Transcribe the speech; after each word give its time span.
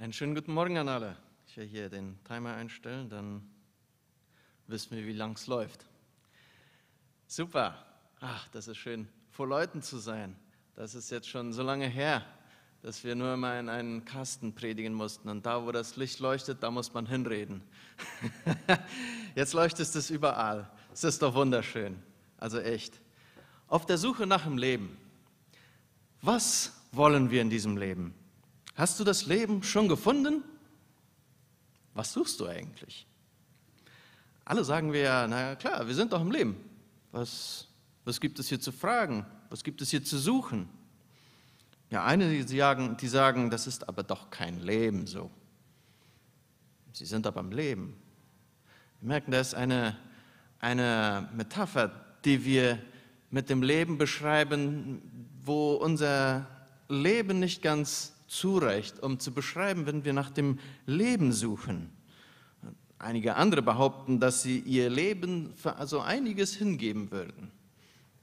Einen 0.00 0.12
schönen 0.12 0.36
guten 0.36 0.54
Morgen 0.54 0.78
an 0.78 0.88
alle. 0.88 1.16
Ich 1.48 1.56
werde 1.56 1.70
hier 1.70 1.88
den 1.88 2.20
Timer 2.22 2.54
einstellen, 2.54 3.08
dann 3.08 3.42
wissen 4.68 4.96
wir, 4.96 5.04
wie 5.04 5.12
lang 5.12 5.32
es 5.32 5.48
läuft. 5.48 5.86
Super. 7.26 7.84
Ach, 8.20 8.46
das 8.52 8.68
ist 8.68 8.76
schön, 8.76 9.08
vor 9.32 9.48
Leuten 9.48 9.82
zu 9.82 9.98
sein. 9.98 10.36
Das 10.76 10.94
ist 10.94 11.10
jetzt 11.10 11.28
schon 11.28 11.52
so 11.52 11.64
lange 11.64 11.88
her, 11.88 12.24
dass 12.80 13.02
wir 13.02 13.16
nur 13.16 13.36
mal 13.36 13.58
in 13.58 13.68
einen 13.68 14.04
Kasten 14.04 14.54
predigen 14.54 14.94
mussten. 14.94 15.28
Und 15.28 15.44
da, 15.46 15.66
wo 15.66 15.72
das 15.72 15.96
Licht 15.96 16.20
leuchtet, 16.20 16.62
da 16.62 16.70
muss 16.70 16.94
man 16.94 17.04
hinreden. 17.04 17.60
jetzt 19.34 19.52
leuchtet 19.52 19.92
es 19.92 20.10
überall. 20.10 20.70
Es 20.92 21.02
ist 21.02 21.22
doch 21.22 21.34
wunderschön. 21.34 22.00
Also 22.36 22.60
echt. 22.60 23.00
Auf 23.66 23.84
der 23.84 23.98
Suche 23.98 24.28
nach 24.28 24.44
dem 24.44 24.58
Leben. 24.58 24.96
Was 26.22 26.80
wollen 26.92 27.32
wir 27.32 27.42
in 27.42 27.50
diesem 27.50 27.76
Leben? 27.76 28.14
Hast 28.78 29.00
du 29.00 29.02
das 29.02 29.26
Leben 29.26 29.64
schon 29.64 29.88
gefunden? 29.88 30.44
Was 31.94 32.12
suchst 32.12 32.38
du 32.38 32.46
eigentlich? 32.46 33.08
Alle 34.44 34.62
sagen 34.62 34.92
wir 34.92 35.00
ja, 35.00 35.26
na 35.26 35.56
klar, 35.56 35.88
wir 35.88 35.94
sind 35.96 36.12
doch 36.12 36.20
im 36.20 36.30
Leben. 36.30 36.56
Was, 37.10 37.66
was 38.04 38.20
gibt 38.20 38.38
es 38.38 38.48
hier 38.48 38.60
zu 38.60 38.70
fragen? 38.70 39.26
Was 39.50 39.64
gibt 39.64 39.82
es 39.82 39.90
hier 39.90 40.04
zu 40.04 40.16
suchen? 40.16 40.68
Ja, 41.90 42.04
einige, 42.04 42.44
die 42.44 42.56
sagen, 42.56 42.96
die 42.96 43.08
sagen, 43.08 43.50
das 43.50 43.66
ist 43.66 43.88
aber 43.88 44.04
doch 44.04 44.30
kein 44.30 44.60
Leben 44.60 45.08
so. 45.08 45.28
Sie 46.92 47.04
sind 47.04 47.26
aber 47.26 47.40
im 47.40 47.50
Leben. 47.50 47.96
Wir 49.00 49.08
merken, 49.08 49.32
das 49.32 49.48
ist 49.48 49.54
eine, 49.54 49.98
eine 50.60 51.28
Metapher, 51.34 51.90
die 52.24 52.44
wir 52.44 52.78
mit 53.30 53.50
dem 53.50 53.60
Leben 53.64 53.98
beschreiben, 53.98 55.02
wo 55.42 55.74
unser 55.74 56.46
Leben 56.88 57.40
nicht 57.40 57.60
ganz 57.60 58.12
zureicht, 58.28 59.02
um 59.02 59.18
zu 59.18 59.32
beschreiben, 59.32 59.86
wenn 59.86 60.04
wir 60.04 60.12
nach 60.12 60.30
dem 60.30 60.58
Leben 60.86 61.32
suchen. 61.32 61.90
Einige 62.98 63.36
andere 63.36 63.62
behaupten, 63.62 64.20
dass 64.20 64.42
sie 64.42 64.58
ihr 64.60 64.90
Leben 64.90 65.52
für 65.54 65.76
also 65.76 66.00
einiges 66.00 66.54
hingeben 66.54 67.10
würden. 67.10 67.50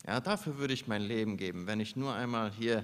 Ja, 0.05 0.19
dafür 0.19 0.57
würde 0.57 0.73
ich 0.73 0.87
mein 0.87 1.01
Leben 1.01 1.37
geben, 1.37 1.65
wenn 1.65 1.79
ich 1.79 1.95
nur 1.95 2.13
einmal 2.13 2.51
hier, 2.51 2.83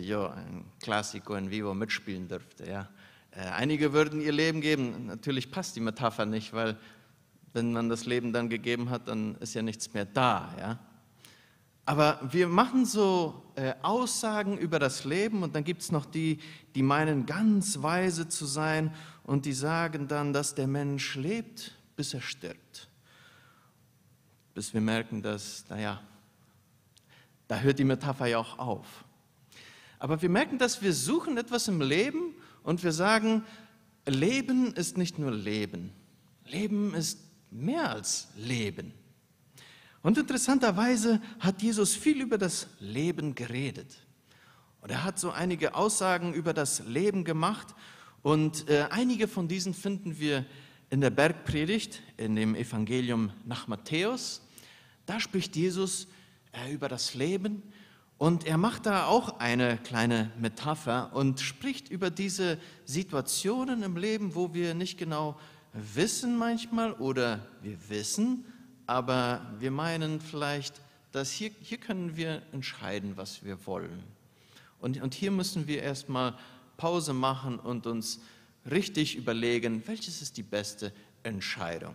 yo, 0.00 0.26
ein 0.26 0.64
Klassiko 0.80 1.34
in 1.34 1.50
Vivo 1.50 1.74
mitspielen 1.74 2.28
dürfte. 2.28 2.68
Ja. 2.68 2.88
Äh, 3.32 3.40
einige 3.50 3.92
würden 3.92 4.20
ihr 4.20 4.32
Leben 4.32 4.60
geben. 4.60 5.06
Natürlich 5.06 5.50
passt 5.50 5.74
die 5.74 5.80
Metapher 5.80 6.26
nicht, 6.26 6.52
weil 6.52 6.76
wenn 7.54 7.72
man 7.72 7.88
das 7.88 8.06
Leben 8.06 8.32
dann 8.32 8.48
gegeben 8.48 8.90
hat, 8.90 9.08
dann 9.08 9.34
ist 9.36 9.54
ja 9.54 9.62
nichts 9.62 9.92
mehr 9.92 10.04
da. 10.04 10.54
Ja. 10.58 10.78
Aber 11.84 12.20
wir 12.30 12.46
machen 12.46 12.86
so 12.86 13.42
äh, 13.56 13.74
Aussagen 13.82 14.56
über 14.56 14.78
das 14.78 15.04
Leben 15.04 15.42
und 15.42 15.54
dann 15.54 15.64
gibt 15.64 15.82
es 15.82 15.90
noch 15.90 16.06
die, 16.06 16.38
die 16.74 16.82
meinen 16.82 17.26
ganz 17.26 17.82
weise 17.82 18.28
zu 18.28 18.46
sein 18.46 18.94
und 19.24 19.46
die 19.46 19.52
sagen 19.52 20.06
dann, 20.06 20.32
dass 20.32 20.54
der 20.54 20.68
Mensch 20.68 21.16
lebt, 21.16 21.76
bis 21.96 22.14
er 22.14 22.20
stirbt. 22.20 22.88
Bis 24.54 24.72
wir 24.72 24.80
merken, 24.80 25.22
dass, 25.22 25.64
naja, 25.68 26.00
da 27.48 27.58
hört 27.58 27.78
die 27.78 27.84
Metapher 27.84 28.26
ja 28.26 28.38
auch 28.38 28.58
auf. 28.58 29.04
Aber 29.98 30.22
wir 30.22 30.28
merken, 30.28 30.58
dass 30.58 30.82
wir 30.82 30.92
suchen 30.92 31.36
etwas 31.36 31.68
im 31.68 31.80
Leben 31.80 32.34
und 32.62 32.82
wir 32.82 32.92
sagen, 32.92 33.44
Leben 34.06 34.72
ist 34.74 34.96
nicht 34.98 35.18
nur 35.18 35.30
Leben. 35.30 35.92
Leben 36.46 36.94
ist 36.94 37.18
mehr 37.50 37.90
als 37.90 38.28
Leben. 38.36 38.92
Und 40.02 40.18
interessanterweise 40.18 41.20
hat 41.38 41.62
Jesus 41.62 41.94
viel 41.94 42.20
über 42.20 42.36
das 42.36 42.66
Leben 42.80 43.34
geredet. 43.34 44.04
Und 44.80 44.90
er 44.90 45.04
hat 45.04 45.18
so 45.18 45.30
einige 45.30 45.76
Aussagen 45.76 46.34
über 46.34 46.52
das 46.52 46.84
Leben 46.86 47.24
gemacht. 47.24 47.68
Und 48.22 48.68
äh, 48.68 48.86
einige 48.90 49.28
von 49.28 49.46
diesen 49.46 49.74
finden 49.74 50.18
wir 50.18 50.44
in 50.90 51.00
der 51.00 51.10
Bergpredigt, 51.10 52.02
in 52.16 52.34
dem 52.34 52.56
Evangelium 52.56 53.30
nach 53.44 53.68
Matthäus. 53.68 54.42
Da 55.06 55.20
spricht 55.20 55.54
Jesus 55.54 56.08
äh, 56.50 56.72
über 56.72 56.88
das 56.88 57.14
Leben. 57.14 57.62
Und 58.18 58.44
er 58.44 58.58
macht 58.58 58.86
da 58.86 59.06
auch 59.06 59.38
eine 59.38 59.78
kleine 59.78 60.32
Metapher 60.38 61.10
und 61.14 61.40
spricht 61.40 61.88
über 61.88 62.10
diese 62.10 62.58
Situationen 62.84 63.82
im 63.82 63.96
Leben, 63.96 64.34
wo 64.34 64.52
wir 64.52 64.74
nicht 64.74 64.98
genau 64.98 65.38
wissen 65.72 66.36
manchmal 66.36 66.92
oder 66.92 67.46
wir 67.62 67.76
wissen, 67.88 68.44
aber 68.92 69.40
wir 69.58 69.70
meinen 69.70 70.20
vielleicht, 70.20 70.82
dass 71.12 71.32
hier, 71.32 71.50
hier 71.62 71.78
können 71.78 72.14
wir 72.14 72.42
entscheiden, 72.52 73.16
was 73.16 73.42
wir 73.42 73.64
wollen. 73.66 74.02
Und, 74.80 75.00
und 75.00 75.14
hier 75.14 75.30
müssen 75.30 75.66
wir 75.66 75.82
erstmal 75.82 76.34
Pause 76.76 77.14
machen 77.14 77.58
und 77.58 77.86
uns 77.86 78.20
richtig 78.70 79.16
überlegen, 79.16 79.82
welches 79.86 80.20
ist 80.20 80.36
die 80.36 80.42
beste 80.42 80.92
Entscheidung. 81.22 81.94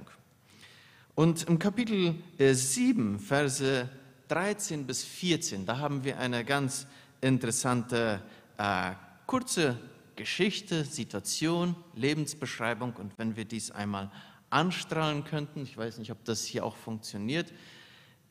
Und 1.14 1.44
im 1.44 1.60
Kapitel 1.60 2.16
7, 2.40 3.16
äh, 3.16 3.20
Verse 3.20 3.90
13 4.30 4.88
bis 4.88 5.04
14, 5.04 5.68
da 5.68 5.78
haben 5.78 6.04
wir 6.04 6.18
eine 6.18 6.44
ganz 6.44 6.88
interessante, 7.22 8.24
äh, 8.58 8.94
kurze 9.28 9.78
Geschichte, 10.16 10.84
Situation, 10.84 11.76
Lebensbeschreibung. 11.94 12.94
Und 12.94 13.14
wenn 13.20 13.36
wir 13.36 13.46
dies 13.46 13.70
einmal 13.70 14.10
anstrahlen 14.58 15.24
könnten. 15.24 15.62
Ich 15.62 15.78
weiß 15.78 16.00
nicht, 16.00 16.12
ob 16.12 16.26
das 16.26 16.44
hier 16.44 16.66
auch 16.66 16.76
funktioniert. 16.76 17.54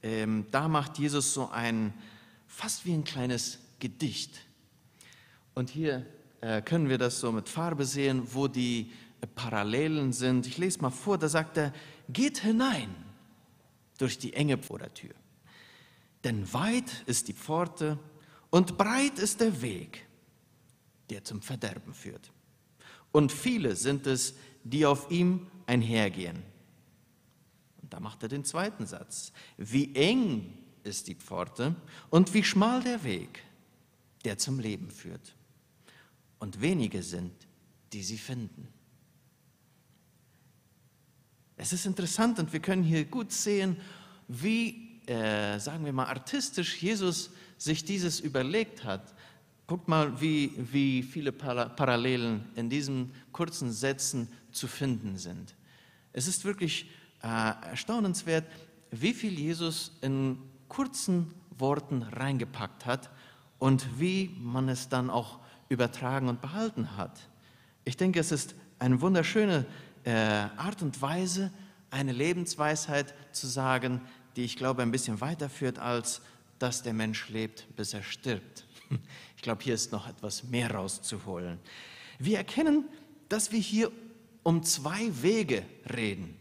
Ähm, 0.02 0.46
da 0.50 0.66
macht 0.66 0.98
Jesus 0.98 1.32
so 1.32 1.48
ein, 1.50 1.94
fast 2.48 2.84
wie 2.84 2.92
ein 2.92 3.04
kleines 3.04 3.60
Gedicht. 3.78 4.40
Und 5.54 5.70
hier 5.70 6.04
äh, 6.40 6.62
können 6.62 6.88
wir 6.88 6.98
das 6.98 7.20
so 7.20 7.30
mit 7.30 7.48
Farbe 7.48 7.84
sehen, 7.84 8.22
wo 8.32 8.48
die 8.48 8.90
äh, 9.20 9.26
Parallelen 9.28 10.12
sind. 10.12 10.46
Ich 10.46 10.58
lese 10.58 10.82
mal 10.82 10.90
vor, 10.90 11.16
da 11.16 11.28
sagt 11.28 11.56
er, 11.58 11.72
geht 12.08 12.38
hinein 12.38 12.92
durch 13.98 14.18
die 14.18 14.34
enge 14.34 14.58
Vordertür. 14.58 15.14
Denn 16.24 16.52
weit 16.52 17.04
ist 17.06 17.28
die 17.28 17.34
Pforte 17.34 17.98
und 18.50 18.76
breit 18.76 19.20
ist 19.20 19.40
der 19.40 19.62
Weg, 19.62 20.06
der 21.08 21.22
zum 21.22 21.40
Verderben 21.40 21.94
führt. 21.94 22.32
Und 23.12 23.32
viele 23.32 23.76
sind 23.76 24.06
es, 24.06 24.34
die 24.70 24.84
auf 24.84 25.10
ihm 25.10 25.46
einhergehen. 25.66 26.42
Und 27.82 27.92
da 27.92 28.00
macht 28.00 28.22
er 28.22 28.28
den 28.28 28.44
zweiten 28.44 28.86
Satz. 28.86 29.32
Wie 29.56 29.94
eng 29.94 30.58
ist 30.82 31.06
die 31.06 31.14
Pforte 31.14 31.76
und 32.10 32.34
wie 32.34 32.42
schmal 32.42 32.82
der 32.82 33.04
Weg, 33.04 33.42
der 34.24 34.38
zum 34.38 34.58
Leben 34.58 34.90
führt. 34.90 35.34
Und 36.38 36.60
wenige 36.60 37.02
sind, 37.02 37.32
die 37.92 38.02
sie 38.02 38.18
finden. 38.18 38.68
Es 41.56 41.72
ist 41.72 41.86
interessant 41.86 42.38
und 42.38 42.52
wir 42.52 42.60
können 42.60 42.82
hier 42.82 43.04
gut 43.04 43.32
sehen, 43.32 43.76
wie, 44.28 45.00
äh, 45.06 45.58
sagen 45.58 45.84
wir 45.84 45.92
mal, 45.92 46.06
artistisch 46.06 46.82
Jesus 46.82 47.30
sich 47.56 47.84
dieses 47.84 48.20
überlegt 48.20 48.84
hat. 48.84 49.14
Guckt 49.66 49.88
mal, 49.88 50.20
wie, 50.20 50.52
wie 50.56 51.02
viele 51.02 51.32
Parallelen 51.32 52.44
in 52.54 52.70
diesen 52.70 53.12
kurzen 53.32 53.72
Sätzen 53.72 54.28
zu 54.52 54.68
finden 54.68 55.18
sind. 55.18 55.56
Es 56.12 56.28
ist 56.28 56.44
wirklich 56.44 56.88
äh, 57.22 57.52
erstaunenswert, 57.70 58.44
wie 58.92 59.12
viel 59.12 59.38
Jesus 59.38 59.92
in 60.02 60.38
kurzen 60.68 61.34
Worten 61.58 62.02
reingepackt 62.02 62.86
hat 62.86 63.10
und 63.58 63.98
wie 63.98 64.34
man 64.40 64.68
es 64.68 64.88
dann 64.88 65.10
auch 65.10 65.40
übertragen 65.68 66.28
und 66.28 66.40
behalten 66.40 66.96
hat. 66.96 67.28
Ich 67.84 67.96
denke, 67.96 68.20
es 68.20 68.30
ist 68.30 68.54
eine 68.78 69.00
wunderschöne 69.00 69.66
äh, 70.04 70.12
Art 70.12 70.82
und 70.82 71.00
Weise, 71.02 71.50
eine 71.90 72.12
Lebensweisheit 72.12 73.14
zu 73.32 73.46
sagen, 73.46 74.00
die 74.36 74.44
ich 74.44 74.56
glaube 74.56 74.82
ein 74.82 74.90
bisschen 74.90 75.20
weiterführt, 75.20 75.78
als 75.78 76.20
dass 76.58 76.82
der 76.82 76.92
Mensch 76.92 77.28
lebt, 77.28 77.66
bis 77.76 77.94
er 77.94 78.02
stirbt. 78.02 78.66
Ich 79.36 79.42
glaube, 79.42 79.62
hier 79.62 79.74
ist 79.74 79.92
noch 79.92 80.08
etwas 80.08 80.44
mehr 80.44 80.74
rauszuholen. 80.74 81.58
Wir 82.18 82.38
erkennen, 82.38 82.84
dass 83.28 83.52
wir 83.52 83.60
hier 83.60 83.92
um 84.42 84.62
zwei 84.62 85.10
Wege 85.22 85.64
reden. 85.94 86.36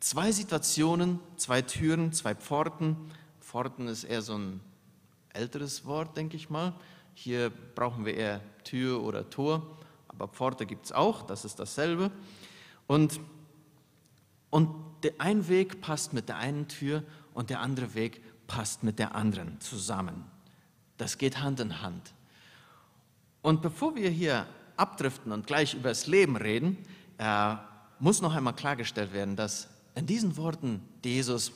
Zwei 0.00 0.32
Situationen, 0.32 1.20
zwei 1.36 1.62
Türen, 1.62 2.12
zwei 2.12 2.34
Pforten. 2.34 2.96
Pforten 3.40 3.86
ist 3.86 4.04
eher 4.04 4.22
so 4.22 4.36
ein 4.36 4.60
älteres 5.32 5.84
Wort, 5.84 6.16
denke 6.16 6.36
ich 6.36 6.50
mal. 6.50 6.74
Hier 7.14 7.50
brauchen 7.50 8.04
wir 8.04 8.14
eher 8.14 8.40
Tür 8.64 9.02
oder 9.02 9.28
Tor, 9.28 9.78
aber 10.08 10.28
Pforte 10.28 10.66
gibt 10.66 10.86
es 10.86 10.92
auch, 10.92 11.22
das 11.22 11.44
ist 11.44 11.58
dasselbe. 11.58 12.10
Und, 12.86 13.20
und 14.50 14.68
der 15.02 15.12
ein 15.18 15.48
Weg 15.48 15.80
passt 15.80 16.12
mit 16.12 16.28
der 16.28 16.36
einen 16.38 16.68
Tür 16.68 17.02
und 17.34 17.50
der 17.50 17.60
andere 17.60 17.94
Weg 17.94 18.22
passt 18.46 18.82
mit 18.82 18.98
der 18.98 19.14
anderen 19.14 19.60
zusammen. 19.60 20.24
Das 21.02 21.18
geht 21.18 21.40
Hand 21.40 21.58
in 21.58 21.82
Hand. 21.82 22.14
Und 23.42 23.60
bevor 23.60 23.96
wir 23.96 24.08
hier 24.08 24.46
abdriften 24.76 25.32
und 25.32 25.48
gleich 25.48 25.74
über 25.74 25.88
das 25.88 26.06
Leben 26.06 26.36
reden, 26.36 26.78
äh, 27.18 27.56
muss 27.98 28.22
noch 28.22 28.36
einmal 28.36 28.54
klargestellt 28.54 29.12
werden, 29.12 29.34
dass 29.34 29.66
in 29.96 30.06
diesen 30.06 30.36
Worten, 30.36 30.80
die 31.02 31.14
Jesus 31.14 31.50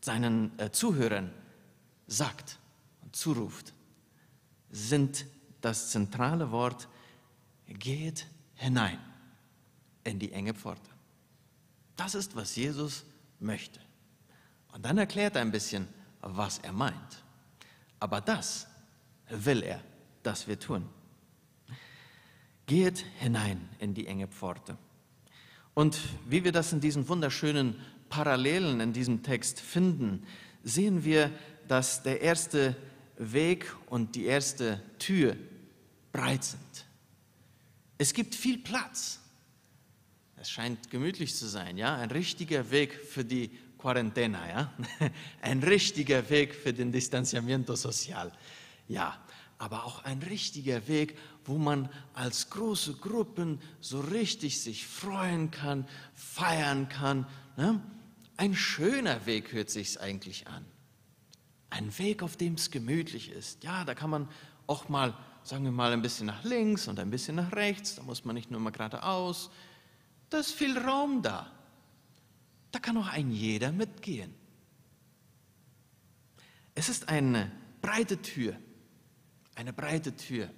seinen 0.00 0.50
äh, 0.58 0.72
Zuhörern 0.72 1.30
sagt 2.08 2.58
und 3.02 3.14
zuruft, 3.14 3.72
sind 4.72 5.26
das 5.60 5.90
zentrale 5.92 6.50
Wort 6.50 6.88
geht 7.68 8.26
hinein 8.56 8.98
in 10.02 10.18
die 10.18 10.32
enge 10.32 10.54
Pforte. 10.54 10.90
Das 11.94 12.16
ist, 12.16 12.34
was 12.34 12.56
Jesus 12.56 13.04
möchte. 13.38 13.78
Und 14.72 14.84
dann 14.84 14.98
erklärt 14.98 15.36
er 15.36 15.42
ein 15.42 15.52
bisschen, 15.52 15.86
was 16.20 16.58
er 16.58 16.72
meint. 16.72 17.25
Aber 18.00 18.20
das 18.20 18.66
will 19.28 19.62
er, 19.62 19.82
dass 20.22 20.48
wir 20.48 20.58
tun. 20.58 20.88
Geht 22.66 23.04
hinein 23.18 23.68
in 23.78 23.94
die 23.94 24.06
enge 24.06 24.26
Pforte. 24.28 24.76
Und 25.74 25.98
wie 26.28 26.42
wir 26.42 26.52
das 26.52 26.72
in 26.72 26.80
diesen 26.80 27.08
wunderschönen 27.08 27.80
Parallelen 28.08 28.80
in 28.80 28.92
diesem 28.92 29.22
Text 29.22 29.60
finden, 29.60 30.26
sehen 30.62 31.04
wir, 31.04 31.30
dass 31.68 32.02
der 32.02 32.22
erste 32.22 32.76
Weg 33.18 33.74
und 33.86 34.14
die 34.14 34.24
erste 34.24 34.82
Tür 34.98 35.36
breit 36.12 36.44
sind. 36.44 36.86
Es 37.98 38.12
gibt 38.12 38.34
viel 38.34 38.58
Platz. 38.58 39.20
Es 40.36 40.50
scheint 40.50 40.90
gemütlich 40.90 41.34
zu 41.34 41.46
sein, 41.46 41.76
ja, 41.78 41.96
ein 41.96 42.10
richtiger 42.10 42.70
Weg 42.70 42.94
für 42.94 43.24
die 43.24 43.50
Quarantäne, 43.78 44.38
ja, 44.48 44.72
ein 45.42 45.62
richtiger 45.62 46.28
Weg 46.30 46.54
für 46.54 46.72
den 46.72 46.92
Distanciamiento 46.92 47.74
Social, 47.76 48.32
ja, 48.88 49.18
aber 49.58 49.84
auch 49.84 50.04
ein 50.04 50.22
richtiger 50.22 50.86
Weg, 50.86 51.16
wo 51.44 51.56
man 51.56 51.88
als 52.14 52.50
große 52.50 52.94
Gruppen 52.94 53.60
so 53.80 54.00
richtig 54.00 54.60
sich 54.60 54.86
freuen 54.86 55.50
kann, 55.50 55.86
feiern 56.14 56.88
kann. 56.88 57.26
Ne? 57.56 57.80
Ein 58.36 58.54
schöner 58.54 59.24
Weg 59.26 59.52
hört 59.52 59.70
sich 59.70 60.00
eigentlich 60.00 60.46
an. 60.46 60.64
Ein 61.70 61.96
Weg, 61.98 62.22
auf 62.22 62.36
dem 62.36 62.54
es 62.54 62.70
gemütlich 62.70 63.30
ist. 63.30 63.64
Ja, 63.64 63.84
da 63.84 63.94
kann 63.94 64.10
man 64.10 64.28
auch 64.66 64.88
mal, 64.88 65.14
sagen 65.42 65.64
wir 65.64 65.72
mal, 65.72 65.92
ein 65.92 66.02
bisschen 66.02 66.26
nach 66.26 66.44
links 66.44 66.86
und 66.86 66.98
ein 66.98 67.10
bisschen 67.10 67.36
nach 67.36 67.52
rechts. 67.52 67.96
Da 67.96 68.02
muss 68.02 68.24
man 68.24 68.34
nicht 68.34 68.50
nur 68.50 68.60
mal 68.60 68.70
geradeaus. 68.70 69.50
Da 70.28 70.38
ist 70.38 70.52
viel 70.52 70.76
Raum 70.76 71.22
da. 71.22 71.50
Da 72.76 72.80
kann 72.80 72.98
auch 72.98 73.08
ein 73.08 73.30
jeder 73.30 73.72
mitgehen. 73.72 74.34
Es 76.74 76.90
ist 76.90 77.08
eine 77.08 77.50
breite 77.80 78.20
Tür, 78.20 78.54
eine 79.54 79.72
breite 79.72 80.14
Tür. 80.14 80.50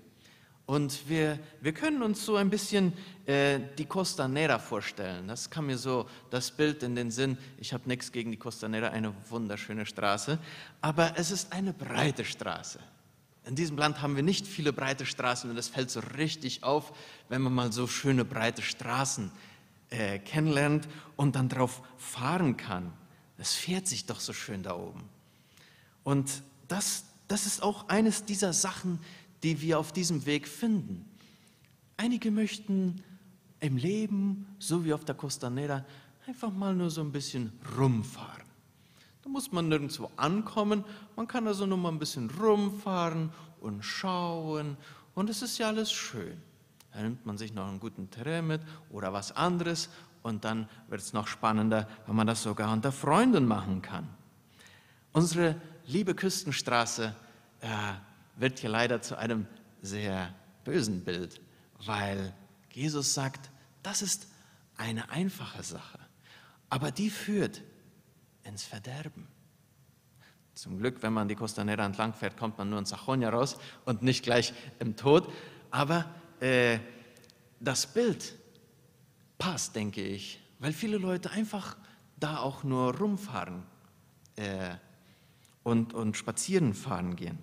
Und 0.66 1.08
wir, 1.08 1.38
wir 1.60 1.72
können 1.72 2.02
uns 2.02 2.26
so 2.26 2.34
ein 2.34 2.50
bisschen 2.50 2.92
äh, 3.24 3.60
die 3.78 3.84
Costanera 3.84 4.58
vorstellen. 4.58 5.28
Das 5.28 5.48
kam 5.48 5.66
mir 5.66 5.78
so 5.78 6.08
das 6.30 6.50
Bild 6.50 6.82
in 6.82 6.96
den 6.96 7.12
Sinn. 7.12 7.38
Ich 7.56 7.72
habe 7.72 7.88
nichts 7.88 8.10
gegen 8.10 8.32
die 8.32 8.36
Costanera, 8.36 8.88
eine 8.88 9.14
wunderschöne 9.28 9.86
Straße. 9.86 10.40
Aber 10.80 11.12
es 11.16 11.30
ist 11.30 11.52
eine 11.52 11.72
breite 11.72 12.24
Straße. 12.24 12.80
In 13.44 13.54
diesem 13.54 13.78
Land 13.78 14.02
haben 14.02 14.16
wir 14.16 14.24
nicht 14.24 14.44
viele 14.44 14.72
breite 14.72 15.06
Straßen 15.06 15.48
und 15.48 15.56
es 15.56 15.68
fällt 15.68 15.92
so 15.92 16.00
richtig 16.00 16.64
auf, 16.64 16.92
wenn 17.28 17.42
man 17.42 17.54
mal 17.54 17.72
so 17.72 17.86
schöne 17.86 18.24
breite 18.24 18.62
Straßen 18.62 19.30
äh, 19.90 20.18
kennenlernt 20.18 20.88
und 21.16 21.36
dann 21.36 21.48
drauf 21.48 21.82
fahren 21.96 22.56
kann. 22.56 22.92
Es 23.38 23.54
fährt 23.54 23.86
sich 23.86 24.06
doch 24.06 24.20
so 24.20 24.32
schön 24.32 24.62
da 24.62 24.76
oben. 24.76 25.08
Und 26.02 26.42
das, 26.66 27.04
das 27.28 27.46
ist 27.46 27.62
auch 27.62 27.88
eines 27.88 28.24
dieser 28.24 28.52
Sachen, 28.52 28.98
die 29.42 29.60
wir 29.60 29.78
auf 29.78 29.92
diesem 29.92 30.26
Weg 30.26 30.48
finden. 30.48 31.04
Einige 31.96 32.30
möchten 32.30 33.02
im 33.60 33.76
Leben, 33.76 34.46
so 34.58 34.84
wie 34.84 34.92
auf 34.92 35.04
der 35.04 35.14
Costanera, 35.14 35.84
einfach 36.26 36.52
mal 36.52 36.74
nur 36.74 36.90
so 36.90 37.00
ein 37.00 37.12
bisschen 37.12 37.52
rumfahren. 37.76 38.46
Da 39.22 39.28
muss 39.28 39.52
man 39.52 39.68
nirgendwo 39.68 40.10
ankommen, 40.16 40.84
man 41.16 41.26
kann 41.26 41.46
also 41.46 41.66
nur 41.66 41.78
mal 41.78 41.90
ein 41.90 41.98
bisschen 41.98 42.30
rumfahren 42.30 43.30
und 43.60 43.82
schauen 43.84 44.76
und 45.14 45.30
es 45.30 45.42
ist 45.42 45.58
ja 45.58 45.68
alles 45.68 45.92
schön. 45.92 46.40
Da 46.98 47.04
nimmt 47.04 47.24
man 47.26 47.38
sich 47.38 47.54
noch 47.54 47.68
einen 47.68 47.78
guten 47.78 48.10
Terrain 48.10 48.44
mit 48.44 48.60
oder 48.90 49.12
was 49.12 49.30
anderes 49.30 49.88
und 50.24 50.44
dann 50.44 50.68
wird 50.88 51.00
es 51.00 51.12
noch 51.12 51.28
spannender, 51.28 51.86
wenn 52.08 52.16
man 52.16 52.26
das 52.26 52.42
sogar 52.42 52.72
unter 52.72 52.90
Freunden 52.90 53.46
machen 53.46 53.82
kann. 53.82 54.08
Unsere 55.12 55.54
liebe 55.86 56.16
Küstenstraße 56.16 57.14
äh, 57.60 57.68
wird 58.34 58.58
hier 58.58 58.70
leider 58.70 59.00
zu 59.00 59.16
einem 59.16 59.46
sehr 59.80 60.34
bösen 60.64 61.04
Bild, 61.04 61.40
weil 61.86 62.34
Jesus 62.72 63.14
sagt, 63.14 63.48
das 63.84 64.02
ist 64.02 64.26
eine 64.76 65.08
einfache 65.10 65.62
Sache, 65.62 66.00
aber 66.68 66.90
die 66.90 67.10
führt 67.10 67.62
ins 68.42 68.64
Verderben. 68.64 69.28
Zum 70.54 70.78
Glück, 70.78 71.00
wenn 71.04 71.12
man 71.12 71.28
die 71.28 71.36
Costanera 71.36 71.86
entlang 71.86 72.12
fährt, 72.12 72.36
kommt 72.36 72.58
man 72.58 72.68
nur 72.68 72.80
in 72.80 72.86
Sajonia 72.86 73.30
raus 73.30 73.56
und 73.84 74.02
nicht 74.02 74.24
gleich 74.24 74.52
im 74.80 74.96
Tod. 74.96 75.32
Aber 75.70 76.06
äh, 76.40 76.78
das 77.60 77.86
Bild 77.86 78.34
passt, 79.38 79.74
denke 79.76 80.02
ich, 80.02 80.40
weil 80.58 80.72
viele 80.72 80.98
Leute 80.98 81.30
einfach 81.30 81.76
da 82.18 82.38
auch 82.38 82.64
nur 82.64 82.96
rumfahren 82.96 83.62
äh, 84.36 84.70
und, 85.62 85.94
und 85.94 86.16
spazieren 86.16 86.74
fahren 86.74 87.16
gehen. 87.16 87.38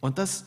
Und 0.00 0.18
das, 0.18 0.44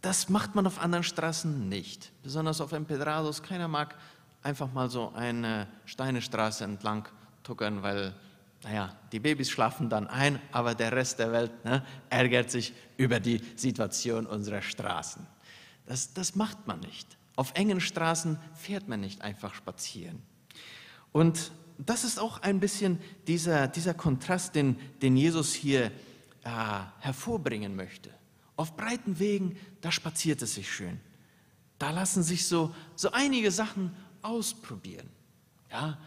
das 0.00 0.28
macht 0.28 0.54
man 0.54 0.66
auf 0.66 0.80
anderen 0.80 1.04
Straßen 1.04 1.68
nicht, 1.68 2.12
besonders 2.22 2.60
auf 2.60 2.72
Empedrados. 2.72 3.42
Keiner 3.42 3.68
mag 3.68 3.96
einfach 4.42 4.72
mal 4.72 4.90
so 4.90 5.12
eine 5.14 5.68
Steinestraße 5.84 6.64
entlang 6.64 7.08
tuckern, 7.42 7.82
weil, 7.82 8.14
naja, 8.62 8.94
die 9.12 9.20
Babys 9.20 9.50
schlafen 9.50 9.88
dann 9.88 10.08
ein, 10.08 10.40
aber 10.52 10.74
der 10.74 10.92
Rest 10.92 11.18
der 11.18 11.32
Welt 11.32 11.64
ne, 11.64 11.84
ärgert 12.10 12.50
sich 12.50 12.72
über 12.96 13.20
die 13.20 13.42
Situation 13.56 14.26
unserer 14.26 14.62
Straßen. 14.62 15.26
Das, 15.86 16.14
das 16.14 16.34
macht 16.34 16.66
man 16.66 16.80
nicht. 16.80 17.16
Auf 17.36 17.52
engen 17.54 17.80
Straßen 17.80 18.38
fährt 18.54 18.88
man 18.88 19.00
nicht 19.00 19.22
einfach 19.22 19.54
spazieren. 19.54 20.22
Und 21.12 21.52
das 21.78 22.04
ist 22.04 22.18
auch 22.18 22.42
ein 22.42 22.60
bisschen 22.60 23.00
dieser, 23.26 23.68
dieser 23.68 23.94
Kontrast, 23.94 24.54
den, 24.54 24.76
den 25.02 25.16
Jesus 25.16 25.52
hier 25.52 25.86
äh, 25.86 25.90
hervorbringen 27.00 27.74
möchte. 27.74 28.10
Auf 28.56 28.76
breiten 28.76 29.18
Wegen, 29.18 29.56
da 29.80 29.90
spaziert 29.90 30.42
es 30.42 30.54
sich 30.54 30.72
schön. 30.72 31.00
Da 31.78 31.90
lassen 31.90 32.22
sich 32.22 32.46
so, 32.46 32.74
so 32.94 33.10
einige 33.10 33.50
Sachen 33.50 33.94
ausprobieren. 34.22 35.08
Ja, 35.70 35.98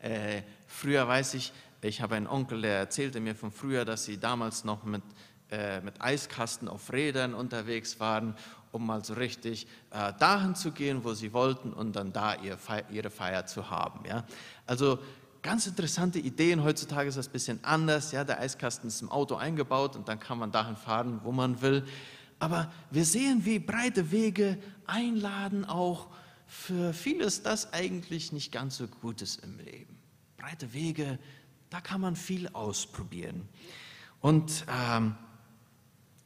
äh, 0.00 0.42
früher 0.66 1.08
weiß 1.08 1.34
ich, 1.34 1.52
ich 1.80 2.00
habe 2.00 2.14
einen 2.14 2.26
Onkel, 2.26 2.62
der 2.62 2.78
erzählte 2.78 3.20
mir 3.20 3.34
von 3.34 3.50
früher, 3.50 3.84
dass 3.84 4.04
sie 4.04 4.18
damals 4.18 4.64
noch 4.64 4.84
mit, 4.84 5.02
äh, 5.50 5.80
mit 5.80 6.00
Eiskasten 6.00 6.68
auf 6.68 6.92
Rädern 6.92 7.34
unterwegs 7.34 8.00
waren, 8.00 8.36
um 8.74 8.86
mal 8.86 9.04
so 9.04 9.14
richtig 9.14 9.66
äh, 9.90 10.12
dahin 10.18 10.54
zu 10.56 10.72
gehen, 10.72 11.04
wo 11.04 11.14
sie 11.14 11.32
wollten 11.32 11.72
und 11.72 11.94
dann 11.94 12.12
da 12.12 12.34
ihr 12.34 12.58
Feier, 12.58 12.84
ihre 12.90 13.10
Feier 13.10 13.46
zu 13.46 13.70
haben. 13.70 14.04
Ja? 14.04 14.24
Also 14.66 14.98
ganz 15.42 15.66
interessante 15.66 16.18
Ideen. 16.18 16.64
Heutzutage 16.64 17.08
ist 17.08 17.16
das 17.16 17.28
ein 17.28 17.32
bisschen 17.32 17.62
anders. 17.62 18.10
Ja, 18.10 18.24
der 18.24 18.40
Eiskasten 18.40 18.88
ist 18.88 19.00
im 19.00 19.10
Auto 19.10 19.36
eingebaut 19.36 19.94
und 19.94 20.08
dann 20.08 20.18
kann 20.18 20.38
man 20.38 20.50
dahin 20.50 20.76
fahren, 20.76 21.20
wo 21.22 21.30
man 21.30 21.62
will. 21.62 21.84
Aber 22.40 22.72
wir 22.90 23.04
sehen, 23.04 23.44
wie 23.44 23.60
breite 23.60 24.10
Wege 24.10 24.58
einladen 24.86 25.64
auch 25.64 26.08
für 26.46 26.92
vieles, 26.92 27.42
das 27.42 27.72
eigentlich 27.72 28.32
nicht 28.32 28.52
ganz 28.52 28.76
so 28.76 28.88
gut 28.88 29.22
ist 29.22 29.42
im 29.44 29.58
Leben. 29.58 29.96
Breite 30.36 30.72
Wege, 30.72 31.18
da 31.70 31.80
kann 31.80 32.00
man 32.00 32.16
viel 32.16 32.48
ausprobieren. 32.48 33.48
Und 34.20 34.64
ähm, 34.68 35.14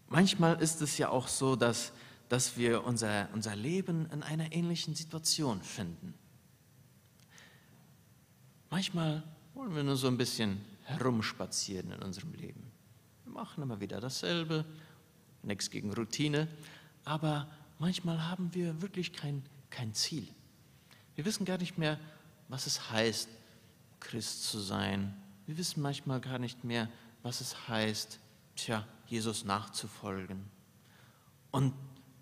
manchmal 0.08 0.60
ist 0.62 0.80
es 0.80 0.98
ja 0.98 1.08
auch 1.08 1.28
so, 1.28 1.56
dass, 1.56 1.92
dass 2.28 2.56
wir 2.56 2.84
unser, 2.84 3.28
unser 3.32 3.56
Leben 3.56 4.06
in 4.10 4.22
einer 4.22 4.52
ähnlichen 4.52 4.94
Situation 4.94 5.62
finden. 5.62 6.14
Manchmal 8.70 9.22
wollen 9.54 9.74
wir 9.74 9.82
nur 9.82 9.96
so 9.96 10.08
ein 10.08 10.18
bisschen 10.18 10.60
herumspazieren 10.84 11.90
in 11.92 12.02
unserem 12.02 12.32
Leben. 12.34 12.70
Wir 13.24 13.32
machen 13.32 13.62
immer 13.62 13.80
wieder 13.80 14.00
dasselbe, 14.00 14.64
nichts 15.42 15.70
gegen 15.70 15.92
Routine, 15.92 16.48
aber 17.04 17.50
manchmal 17.78 18.28
haben 18.28 18.52
wir 18.54 18.82
wirklich 18.82 19.12
kein, 19.12 19.42
kein 19.70 19.94
Ziel. 19.94 20.28
Wir 21.14 21.24
wissen 21.24 21.44
gar 21.44 21.58
nicht 21.58 21.78
mehr, 21.78 21.98
was 22.48 22.66
es 22.66 22.90
heißt, 22.90 23.28
Christ 24.00 24.44
zu 24.44 24.58
sein. 24.58 25.14
Wir 25.46 25.56
wissen 25.58 25.82
manchmal 25.82 26.20
gar 26.20 26.38
nicht 26.38 26.62
mehr, 26.64 26.88
was 27.22 27.40
es 27.40 27.68
heißt, 27.68 28.20
tja, 28.54 28.86
Jesus 29.06 29.44
nachzufolgen. 29.44 30.44
Und 31.50 31.72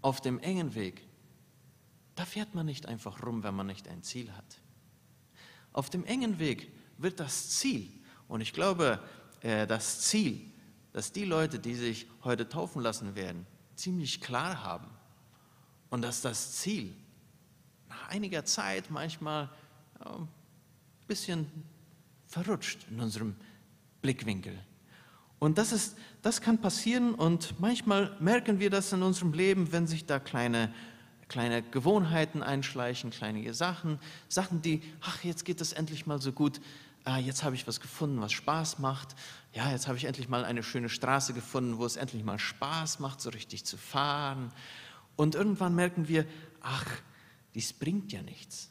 auf 0.06 0.20
dem 0.20 0.38
engen 0.38 0.76
Weg, 0.76 1.04
da 2.14 2.24
fährt 2.24 2.54
man 2.54 2.64
nicht 2.64 2.86
einfach 2.86 3.24
rum, 3.24 3.42
wenn 3.42 3.56
man 3.56 3.66
nicht 3.66 3.88
ein 3.88 4.04
Ziel 4.04 4.30
hat. 4.36 4.60
Auf 5.72 5.90
dem 5.90 6.04
engen 6.04 6.38
Weg 6.38 6.70
wird 6.96 7.18
das 7.18 7.50
Ziel, 7.50 7.90
und 8.28 8.40
ich 8.40 8.52
glaube, 8.52 9.00
äh, 9.40 9.66
das 9.66 10.02
Ziel, 10.02 10.52
dass 10.92 11.10
die 11.10 11.24
Leute, 11.24 11.58
die 11.58 11.74
sich 11.74 12.06
heute 12.22 12.48
taufen 12.48 12.82
lassen 12.82 13.16
werden, 13.16 13.48
ziemlich 13.74 14.20
klar 14.20 14.62
haben. 14.62 14.86
Und 15.90 16.02
dass 16.02 16.22
das 16.22 16.52
Ziel 16.52 16.94
nach 17.88 18.06
einiger 18.06 18.44
Zeit 18.44 18.92
manchmal 18.92 19.50
ein 20.04 20.28
bisschen 21.08 21.50
verrutscht 22.28 22.86
in 22.92 23.00
unserem 23.00 23.34
Blickwinkel. 24.02 24.56
Und 25.38 25.58
das, 25.58 25.72
ist, 25.72 25.96
das 26.22 26.40
kann 26.40 26.58
passieren 26.58 27.14
und 27.14 27.60
manchmal 27.60 28.16
merken 28.20 28.58
wir 28.58 28.70
das 28.70 28.92
in 28.92 29.02
unserem 29.02 29.32
Leben, 29.32 29.70
wenn 29.72 29.86
sich 29.86 30.06
da 30.06 30.18
kleine 30.18 30.72
kleine 31.28 31.62
Gewohnheiten 31.62 32.42
einschleichen, 32.42 33.10
kleine 33.10 33.52
Sachen, 33.52 33.98
Sachen, 34.28 34.62
die, 34.62 34.82
ach, 35.00 35.24
jetzt 35.24 35.44
geht 35.44 35.60
es 35.60 35.72
endlich 35.72 36.06
mal 36.06 36.20
so 36.20 36.32
gut, 36.32 36.60
ah, 37.04 37.18
jetzt 37.18 37.42
habe 37.42 37.54
ich 37.54 37.66
was 37.66 37.80
gefunden, 37.80 38.20
was 38.20 38.32
Spaß 38.32 38.78
macht. 38.78 39.14
Ja, 39.52 39.70
jetzt 39.70 39.86
habe 39.88 39.96
ich 39.96 40.04
endlich 40.04 40.28
mal 40.28 40.44
eine 40.44 40.62
schöne 40.62 40.88
Straße 40.88 41.32
gefunden, 41.32 41.78
wo 41.78 41.86
es 41.86 41.96
endlich 41.96 42.24
mal 42.24 42.38
Spaß 42.38 42.98
macht, 43.00 43.20
so 43.20 43.30
richtig 43.30 43.64
zu 43.64 43.76
fahren. 43.76 44.52
Und 45.16 45.34
irgendwann 45.34 45.74
merken 45.74 46.08
wir, 46.08 46.26
ach, 46.60 46.86
dies 47.54 47.72
bringt 47.72 48.12
ja 48.12 48.22
nichts. 48.22 48.70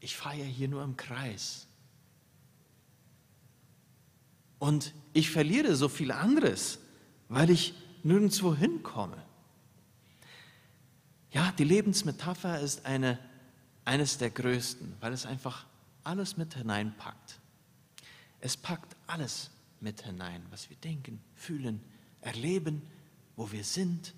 Ich 0.00 0.16
fahre 0.16 0.36
ja 0.36 0.44
hier 0.44 0.68
nur 0.68 0.82
im 0.82 0.96
Kreis. 0.96 1.65
Und 4.58 4.94
ich 5.12 5.30
verliere 5.30 5.76
so 5.76 5.88
viel 5.88 6.10
anderes, 6.10 6.78
weil 7.28 7.50
ich 7.50 7.74
nirgendwo 8.02 8.54
hinkomme. 8.54 9.22
Ja, 11.32 11.52
die 11.52 11.64
Lebensmetapher 11.64 12.60
ist 12.60 12.86
eine, 12.86 13.18
eines 13.84 14.18
der 14.18 14.30
größten, 14.30 14.94
weil 15.00 15.12
es 15.12 15.26
einfach 15.26 15.66
alles 16.04 16.36
mit 16.36 16.54
hineinpackt. 16.54 17.40
Es 18.40 18.56
packt 18.56 18.96
alles 19.06 19.50
mit 19.80 20.02
hinein, 20.02 20.42
was 20.50 20.70
wir 20.70 20.76
denken, 20.76 21.20
fühlen, 21.34 21.80
erleben, 22.20 22.82
wo 23.34 23.50
wir 23.52 23.64
sind, 23.64 24.14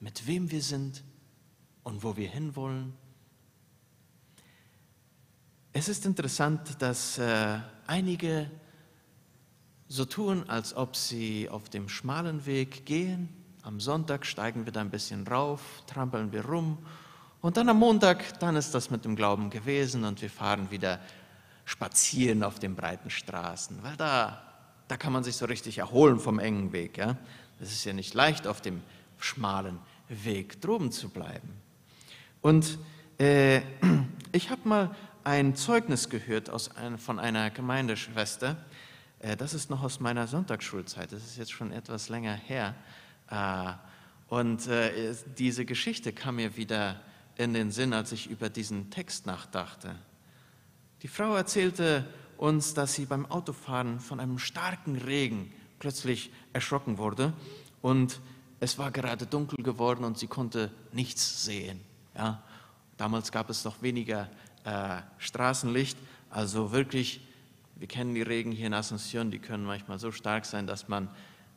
mit 0.00 0.26
wem 0.26 0.50
wir 0.50 0.62
sind 0.62 1.02
und 1.82 2.02
wo 2.02 2.16
wir 2.16 2.28
hinwollen. 2.28 2.92
Es 5.72 5.88
ist 5.88 6.04
interessant, 6.04 6.82
dass 6.82 7.18
äh, 7.18 7.58
einige 7.86 8.50
so 9.90 10.04
tun, 10.04 10.44
als 10.48 10.76
ob 10.76 10.94
sie 10.94 11.48
auf 11.48 11.68
dem 11.68 11.88
schmalen 11.88 12.46
Weg 12.46 12.86
gehen. 12.86 13.28
Am 13.62 13.80
Sonntag 13.80 14.24
steigen 14.24 14.64
wir 14.64 14.72
da 14.72 14.80
ein 14.80 14.90
bisschen 14.90 15.26
rauf, 15.26 15.60
trampeln 15.88 16.30
wir 16.32 16.44
rum. 16.46 16.78
Und 17.40 17.56
dann 17.56 17.68
am 17.68 17.80
Montag, 17.80 18.38
dann 18.38 18.54
ist 18.54 18.72
das 18.72 18.90
mit 18.90 19.04
dem 19.04 19.16
Glauben 19.16 19.50
gewesen 19.50 20.04
und 20.04 20.22
wir 20.22 20.30
fahren 20.30 20.70
wieder 20.70 21.00
spazieren 21.64 22.44
auf 22.44 22.60
den 22.60 22.76
breiten 22.76 23.10
Straßen, 23.10 23.82
weil 23.82 23.96
da, 23.96 24.40
da 24.86 24.96
kann 24.96 25.12
man 25.12 25.24
sich 25.24 25.36
so 25.36 25.46
richtig 25.46 25.78
erholen 25.78 26.20
vom 26.20 26.38
engen 26.38 26.72
Weg. 26.72 26.96
Ja? 26.96 27.16
Es 27.60 27.72
ist 27.72 27.84
ja 27.84 27.92
nicht 27.92 28.14
leicht, 28.14 28.46
auf 28.46 28.60
dem 28.60 28.82
schmalen 29.18 29.80
Weg 30.08 30.60
droben 30.60 30.92
zu 30.92 31.08
bleiben. 31.08 31.50
Und 32.42 32.78
äh, 33.18 33.62
ich 34.32 34.50
habe 34.50 34.68
mal 34.68 34.94
ein 35.24 35.56
Zeugnis 35.56 36.08
gehört 36.08 36.48
aus 36.48 36.70
von 36.98 37.18
einer 37.18 37.50
Gemeindeschwester, 37.50 38.56
das 39.20 39.54
ist 39.54 39.70
noch 39.70 39.82
aus 39.82 40.00
meiner 40.00 40.26
Sonntagsschulzeit, 40.26 41.12
das 41.12 41.22
ist 41.24 41.36
jetzt 41.36 41.52
schon 41.52 41.72
etwas 41.72 42.08
länger 42.08 42.34
her. 42.34 42.74
Äh, 43.28 43.72
und 44.28 44.66
äh, 44.66 45.14
diese 45.38 45.64
Geschichte 45.64 46.12
kam 46.12 46.36
mir 46.36 46.56
wieder 46.56 47.00
in 47.36 47.52
den 47.52 47.70
Sinn, 47.70 47.92
als 47.92 48.12
ich 48.12 48.30
über 48.30 48.48
diesen 48.48 48.90
Text 48.90 49.26
nachdachte. 49.26 49.94
Die 51.02 51.08
Frau 51.08 51.34
erzählte 51.34 52.06
uns, 52.36 52.74
dass 52.74 52.94
sie 52.94 53.06
beim 53.06 53.26
Autofahren 53.26 54.00
von 54.00 54.20
einem 54.20 54.38
starken 54.38 54.96
Regen 54.96 55.52
plötzlich 55.78 56.30
erschrocken 56.52 56.98
wurde 56.98 57.32
und 57.82 58.20
es 58.60 58.78
war 58.78 58.90
gerade 58.90 59.26
dunkel 59.26 59.62
geworden 59.64 60.04
und 60.04 60.18
sie 60.18 60.26
konnte 60.26 60.70
nichts 60.92 61.44
sehen. 61.44 61.80
Damals 62.96 63.32
gab 63.32 63.48
es 63.48 63.64
noch 63.64 63.80
weniger 63.80 64.28
äh, 64.64 64.98
Straßenlicht, 65.16 65.96
also 66.28 66.72
wirklich 66.72 67.26
wir 67.80 67.88
kennen 67.88 68.14
die 68.14 68.22
Regen 68.22 68.52
hier 68.52 68.66
in 68.66 68.74
Asunción, 68.74 69.30
die 69.30 69.38
können 69.38 69.64
manchmal 69.64 69.98
so 69.98 70.12
stark 70.12 70.44
sein, 70.44 70.66
dass 70.66 70.88
man 70.88 71.08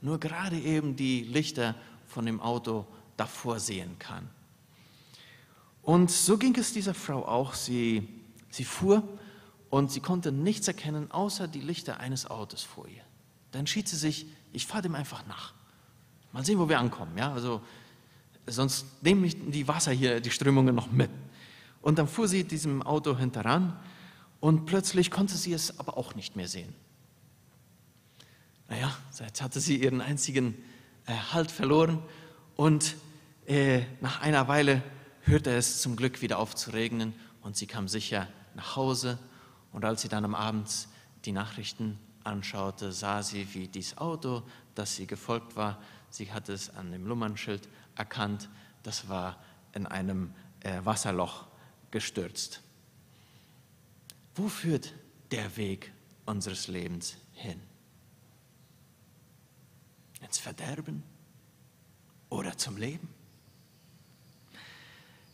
nur 0.01 0.19
gerade 0.19 0.57
eben 0.57 0.95
die 0.95 1.23
Lichter 1.23 1.75
von 2.07 2.25
dem 2.25 2.39
Auto 2.39 2.87
davor 3.17 3.59
sehen 3.59 3.99
kann. 3.99 4.29
Und 5.81 6.09
so 6.09 6.37
ging 6.37 6.55
es 6.57 6.71
dieser 6.71 6.93
Frau 6.93 7.27
auch. 7.27 7.53
Sie, 7.53 8.07
sie 8.49 8.63
fuhr 8.63 9.03
und 9.69 9.91
sie 9.91 9.99
konnte 9.99 10.31
nichts 10.31 10.65
erkennen, 10.69 11.11
außer 11.11 11.49
die 11.49 11.59
Lichter 11.59 11.99
eines 11.99 12.25
Autos 12.25 12.63
vor 12.63 12.87
ihr. 12.87 13.03
Dann 13.51 13.59
entschied 13.59 13.89
sie 13.89 13.97
sich, 13.97 14.25
ich 14.53 14.65
fahre 14.65 14.83
dem 14.83 14.95
einfach 14.95 15.27
nach. 15.27 15.53
Mal 16.31 16.45
sehen, 16.45 16.57
wo 16.57 16.69
wir 16.69 16.79
ankommen. 16.79 17.17
Ja? 17.17 17.33
Also, 17.33 17.61
sonst 18.47 19.03
nehmen 19.03 19.51
die 19.51 19.67
Wasser 19.67 19.91
hier, 19.91 20.21
die 20.21 20.31
Strömungen 20.31 20.73
noch 20.73 20.89
mit. 20.89 21.09
Und 21.81 21.99
dann 21.99 22.07
fuhr 22.07 22.29
sie 22.29 22.45
diesem 22.45 22.81
Auto 22.81 23.17
hinteran 23.17 23.77
und 24.43 24.65
plötzlich 24.65 25.09
konnte 25.09 25.37
sie 25.37 25.53
es 25.53 25.79
aber 25.79 25.97
auch 25.97 26.15
nicht 26.15 26.35
mehr 26.35 26.49
sehen. 26.49 26.75
Naja, 28.67 28.93
jetzt 29.17 29.41
hatte 29.41 29.61
sie 29.61 29.81
ihren 29.81 30.01
einzigen 30.01 30.61
äh, 31.05 31.13
Halt 31.31 31.49
verloren 31.49 32.03
und 32.57 32.97
äh, 33.45 33.83
nach 34.01 34.19
einer 34.19 34.49
Weile 34.49 34.83
hörte 35.21 35.55
es 35.55 35.81
zum 35.81 35.95
Glück 35.95 36.21
wieder 36.21 36.39
auf 36.39 36.55
zu 36.55 36.71
regnen 36.71 37.13
und 37.41 37.55
sie 37.55 37.67
kam 37.67 37.87
sicher 37.87 38.27
nach 38.53 38.75
Hause. 38.75 39.17
Und 39.71 39.85
als 39.85 40.01
sie 40.01 40.09
dann 40.09 40.25
am 40.25 40.35
Abend 40.35 40.89
die 41.23 41.31
Nachrichten 41.31 41.97
anschaute, 42.25 42.91
sah 42.91 43.23
sie, 43.23 43.47
wie 43.53 43.69
dieses 43.69 43.97
Auto, 43.97 44.43
das 44.75 44.97
sie 44.97 45.07
gefolgt 45.07 45.55
war, 45.55 45.81
sie 46.09 46.33
hatte 46.33 46.51
es 46.51 46.69
an 46.69 46.91
dem 46.91 47.07
Lummernschild 47.07 47.69
erkannt, 47.95 48.49
das 48.83 49.07
war 49.07 49.41
in 49.73 49.85
einem 49.87 50.33
äh, 50.59 50.81
Wasserloch 50.83 51.45
gestürzt. 51.91 52.61
Wo 54.35 54.47
führt 54.47 54.93
der 55.31 55.55
Weg 55.57 55.91
unseres 56.25 56.67
Lebens 56.67 57.15
hin? 57.33 57.59
Ins 60.21 60.39
Verderben 60.39 61.03
oder 62.29 62.57
zum 62.57 62.77
Leben? 62.77 63.07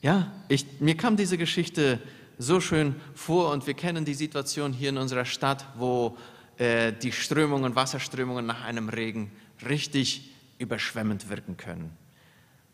Ja, 0.01 0.32
ich, 0.48 0.65
mir 0.79 0.96
kam 0.96 1.18
diese 1.18 1.38
Geschichte 1.38 2.00
so 2.38 2.62
schön 2.62 2.96
vor 3.15 3.51
und 3.51 3.68
wir 3.68 3.74
kennen 3.74 4.06
die 4.06 4.13
Situation 4.13 4.72
hier 4.72 4.89
in 4.89 4.98
unserer 4.98 5.25
Stadt, 5.25 5.65
wo 5.77 6.18
äh, 6.58 6.94
die 6.94 7.12
Strömungen, 7.12 7.75
Wasserströmungen 7.75 8.46
nach 8.46 8.63
einem 8.63 8.89
Regen 8.89 9.32
richtig 9.68 10.32
überschwemmend 10.58 11.29
wirken 11.29 11.58
können. 11.58 11.96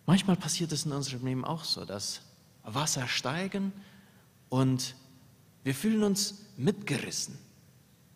Manchmal 0.06 0.36
passiert 0.36 0.72
es 0.72 0.86
in 0.86 0.92
unserem 0.92 1.26
Leben 1.26 1.46
auch 1.46 1.64
so, 1.64 1.84
dass 1.84 2.22
Wasser 2.64 3.08
steigen 3.08 3.74
und 4.50 4.96
wir 5.66 5.74
fühlen 5.74 6.04
uns 6.04 6.46
mitgerissen. 6.58 7.40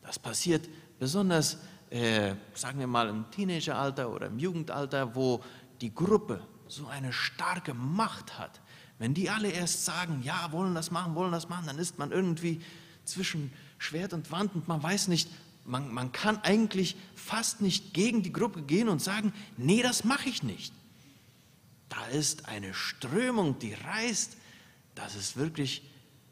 Das 0.04 0.20
passiert 0.20 0.70
besonders, 1.00 1.58
äh, 1.90 2.36
sagen 2.54 2.78
wir 2.80 2.86
mal, 2.86 3.10
im 3.10 3.30
Teenageralter 3.32 4.08
oder 4.08 4.28
im 4.28 4.38
Jugendalter, 4.38 5.16
wo 5.16 5.44
die 5.82 5.92
Gruppe 5.92 6.46
so 6.68 6.86
eine 6.86 7.12
starke 7.12 7.74
Macht 7.74 8.38
hat. 8.38 8.62
Wenn 9.00 9.16
die 9.16 9.32
alle 9.32 9.50
erst 9.50 9.84
sagen, 9.84 10.22
ja, 10.24 10.52
wollen 10.52 10.76
das 10.76 10.92
machen, 10.92 11.16
wollen 11.16 11.32
das 11.32 11.50
machen, 11.50 11.66
dann 11.66 11.80
ist 11.80 11.98
man 11.98 12.12
irgendwie 12.12 12.62
zwischen 13.04 13.52
Schwert 13.80 14.14
und 14.14 14.32
Wand 14.32 14.54
und 14.54 14.68
man 14.68 14.84
weiß 14.84 15.08
nicht, 15.08 15.28
man, 15.66 15.92
man 15.92 16.12
kann 16.12 16.38
eigentlich 16.44 16.98
fast 17.16 17.62
nicht 17.62 17.96
gegen 17.96 18.22
die 18.22 18.32
Gruppe 18.32 18.62
gehen 18.62 18.90
und 18.90 19.02
sagen, 19.02 19.34
nee, 19.58 19.82
das 19.82 20.04
mache 20.04 20.30
ich 20.30 20.44
nicht. 20.44 20.72
Da 21.88 22.06
ist 22.10 22.48
eine 22.48 22.76
Strömung, 22.76 23.58
die 23.58 23.74
reißt, 23.74 24.38
das 24.94 25.16
ist 25.16 25.36
wirklich 25.36 25.82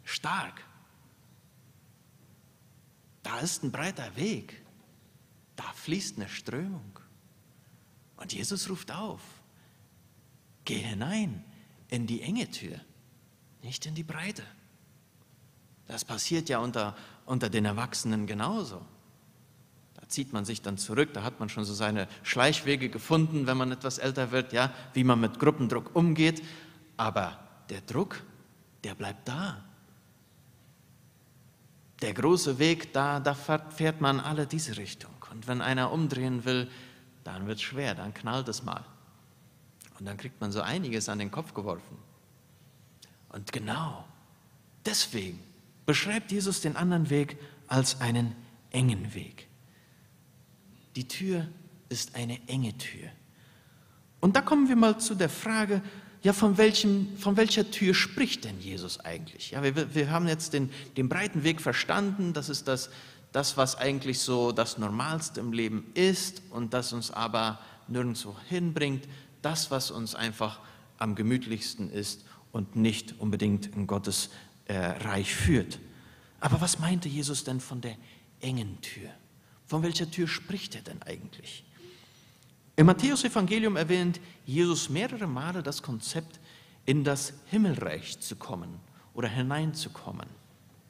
stark. 0.03 0.66
Da 3.27 3.39
ist 3.39 3.61
ein 3.61 3.71
breiter 3.71 4.15
Weg. 4.15 4.63
Da 5.57 5.65
fließt 5.73 6.15
eine 6.15 6.29
Strömung. 6.29 6.97
Und 8.15 8.31
Jesus 8.31 8.69
ruft 8.69 8.89
auf, 8.89 9.21
geh 10.63 10.77
hinein 10.77 11.43
in 11.89 12.07
die 12.07 12.21
enge 12.21 12.49
Tür, 12.49 12.79
nicht 13.61 13.85
in 13.85 13.95
die 13.95 14.03
breite. 14.03 14.43
Das 15.87 16.05
passiert 16.05 16.47
ja 16.47 16.59
unter, 16.59 16.95
unter 17.25 17.49
den 17.49 17.65
Erwachsenen 17.65 18.27
genauso. 18.27 18.81
Da 19.95 20.07
zieht 20.07 20.31
man 20.31 20.45
sich 20.45 20.61
dann 20.61 20.77
zurück, 20.77 21.13
da 21.13 21.23
hat 21.23 21.41
man 21.41 21.49
schon 21.49 21.65
so 21.65 21.73
seine 21.73 22.07
Schleichwege 22.23 22.87
gefunden, 22.87 23.45
wenn 23.45 23.57
man 23.57 23.73
etwas 23.73 23.97
älter 23.97 24.31
wird, 24.31 24.53
ja, 24.53 24.73
wie 24.93 25.03
man 25.03 25.19
mit 25.19 25.37
Gruppendruck 25.37 25.93
umgeht. 25.95 26.41
Aber 26.95 27.39
der 27.69 27.81
Druck, 27.81 28.23
der 28.85 28.95
bleibt 28.95 29.27
da 29.27 29.66
der 32.01 32.13
große 32.13 32.59
Weg, 32.59 32.93
da, 32.93 33.19
da 33.19 33.33
fährt 33.33 34.01
man 34.01 34.19
alle 34.19 34.45
diese 34.45 34.77
Richtung. 34.77 35.11
Und 35.31 35.47
wenn 35.47 35.61
einer 35.61 35.91
umdrehen 35.91 36.45
will, 36.45 36.69
dann 37.23 37.47
wird 37.47 37.57
es 37.57 37.63
schwer, 37.63 37.95
dann 37.95 38.13
knallt 38.13 38.47
es 38.47 38.63
mal. 38.63 38.83
Und 39.99 40.05
dann 40.05 40.17
kriegt 40.17 40.39
man 40.39 40.51
so 40.51 40.61
einiges 40.61 41.09
an 41.09 41.19
den 41.19 41.31
Kopf 41.31 41.53
geworfen. 41.53 41.97
Und 43.29 43.51
genau 43.51 44.05
deswegen 44.85 45.39
beschreibt 45.85 46.31
Jesus 46.31 46.61
den 46.61 46.75
anderen 46.75 47.09
Weg 47.09 47.37
als 47.67 47.99
einen 47.99 48.35
engen 48.71 49.13
Weg. 49.13 49.47
Die 50.95 51.07
Tür 51.07 51.47
ist 51.89 52.15
eine 52.15 52.39
enge 52.47 52.77
Tür. 52.77 53.09
Und 54.19 54.35
da 54.35 54.41
kommen 54.41 54.67
wir 54.67 54.75
mal 54.75 54.99
zu 54.99 55.15
der 55.15 55.29
Frage, 55.29 55.81
ja, 56.23 56.33
von, 56.33 56.57
welchem, 56.57 57.17
von 57.17 57.37
welcher 57.37 57.69
Tür 57.69 57.93
spricht 57.93 58.43
denn 58.43 58.59
Jesus 58.59 58.99
eigentlich? 58.99 59.51
Ja, 59.51 59.63
wir, 59.63 59.93
wir 59.93 60.09
haben 60.09 60.27
jetzt 60.27 60.53
den, 60.53 60.71
den 60.95 61.09
breiten 61.09 61.43
Weg 61.43 61.61
verstanden, 61.61 62.33
das 62.33 62.49
ist 62.49 62.67
das, 62.67 62.89
das, 63.31 63.57
was 63.57 63.75
eigentlich 63.75 64.19
so 64.19 64.51
das 64.51 64.77
Normalste 64.77 65.39
im 65.39 65.53
Leben 65.53 65.85
ist 65.93 66.41
und 66.49 66.73
das 66.73 66.93
uns 66.93 67.11
aber 67.11 67.59
nirgendwo 67.87 68.35
hinbringt, 68.49 69.07
das, 69.41 69.71
was 69.71 69.91
uns 69.91 70.15
einfach 70.15 70.59
am 70.97 71.15
gemütlichsten 71.15 71.89
ist 71.91 72.25
und 72.51 72.75
nicht 72.75 73.19
unbedingt 73.19 73.67
in 73.75 73.85
Gottes 73.87 74.29
äh, 74.65 74.77
Reich 74.77 75.33
führt. 75.33 75.79
Aber 76.39 76.61
was 76.61 76.79
meinte 76.79 77.09
Jesus 77.09 77.43
denn 77.43 77.59
von 77.59 77.81
der 77.81 77.95
engen 78.41 78.81
Tür? 78.81 79.09
Von 79.65 79.83
welcher 79.83 80.09
Tür 80.09 80.27
spricht 80.27 80.75
er 80.75 80.81
denn 80.81 81.01
eigentlich? 81.03 81.63
Im 82.79 82.85
Matthäus-Evangelium 82.85 83.75
erwähnt 83.75 84.21
Jesus 84.45 84.87
mehrere 84.87 85.25
Male 85.25 85.63
das 85.63 85.81
Konzept, 85.81 86.39
in 86.85 87.03
das 87.03 87.33
Himmelreich 87.47 88.19
zu 88.19 88.35
kommen 88.35 88.69
oder 89.15 89.27
hineinzukommen. 89.27 90.27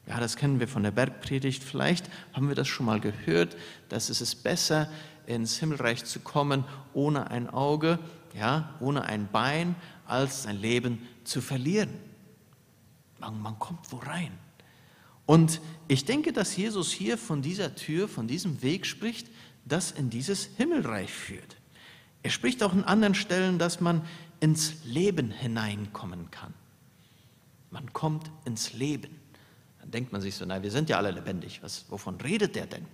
Ja, 0.06 0.20
das 0.20 0.36
kennen 0.36 0.60
wir 0.60 0.68
von 0.68 0.82
der 0.82 0.90
Bergpredigt. 0.90 1.64
Vielleicht 1.64 2.10
haben 2.34 2.48
wir 2.48 2.54
das 2.54 2.68
schon 2.68 2.84
mal 2.84 3.00
gehört, 3.00 3.56
dass 3.88 4.10
es 4.10 4.20
ist 4.20 4.42
besser, 4.42 4.90
ins 5.26 5.56
Himmelreich 5.56 6.04
zu 6.04 6.20
kommen 6.20 6.64
ohne 6.92 7.30
ein 7.30 7.48
Auge, 7.48 7.98
ja, 8.34 8.74
ohne 8.80 9.04
ein 9.04 9.26
Bein, 9.32 9.74
als 10.06 10.42
sein 10.42 10.60
Leben 10.60 11.08
zu 11.24 11.40
verlieren. 11.40 11.88
Man, 13.18 13.40
man 13.40 13.58
kommt 13.58 13.90
wo 13.92 13.96
rein. 13.96 14.32
Und 15.24 15.62
ich 15.88 16.04
denke, 16.04 16.34
dass 16.34 16.54
Jesus 16.54 16.92
hier 16.92 17.16
von 17.16 17.40
dieser 17.40 17.74
Tür, 17.76 18.08
von 18.08 18.28
diesem 18.28 18.60
Weg 18.60 18.84
spricht, 18.84 19.28
das 19.64 19.90
in 19.90 20.10
dieses 20.10 20.50
Himmelreich 20.58 21.10
führt. 21.10 21.57
Er 22.22 22.30
spricht 22.30 22.62
auch 22.62 22.72
in 22.72 22.84
anderen 22.84 23.14
Stellen, 23.14 23.58
dass 23.58 23.80
man 23.80 24.02
ins 24.40 24.84
Leben 24.84 25.30
hineinkommen 25.30 26.30
kann. 26.30 26.54
Man 27.70 27.92
kommt 27.92 28.30
ins 28.44 28.72
Leben. 28.72 29.18
Dann 29.80 29.90
denkt 29.90 30.12
man 30.12 30.20
sich 30.20 30.34
so, 30.34 30.44
na, 30.44 30.62
wir 30.62 30.70
sind 30.70 30.88
ja 30.88 30.96
alle 30.96 31.10
lebendig. 31.10 31.62
Was, 31.62 31.90
wovon 31.90 32.20
redet 32.20 32.56
der 32.56 32.66
denn? 32.66 32.86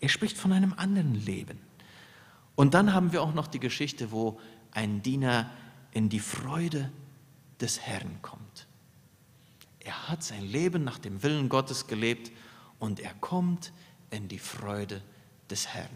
Er 0.00 0.08
spricht 0.08 0.38
von 0.38 0.52
einem 0.52 0.74
anderen 0.74 1.14
Leben. 1.14 1.58
Und 2.54 2.74
dann 2.74 2.92
haben 2.92 3.12
wir 3.12 3.22
auch 3.22 3.34
noch 3.34 3.46
die 3.46 3.60
Geschichte, 3.60 4.10
wo 4.10 4.40
ein 4.72 5.02
Diener 5.02 5.50
in 5.92 6.08
die 6.08 6.20
Freude 6.20 6.90
des 7.60 7.80
Herrn 7.80 8.20
kommt. 8.22 8.66
Er 9.80 10.08
hat 10.08 10.22
sein 10.22 10.44
Leben 10.44 10.84
nach 10.84 10.98
dem 10.98 11.22
Willen 11.22 11.48
Gottes 11.48 11.86
gelebt 11.86 12.30
und 12.78 13.00
er 13.00 13.14
kommt 13.14 13.72
in 14.10 14.28
die 14.28 14.38
Freude 14.38 15.02
des 15.50 15.68
Herrn. 15.68 15.88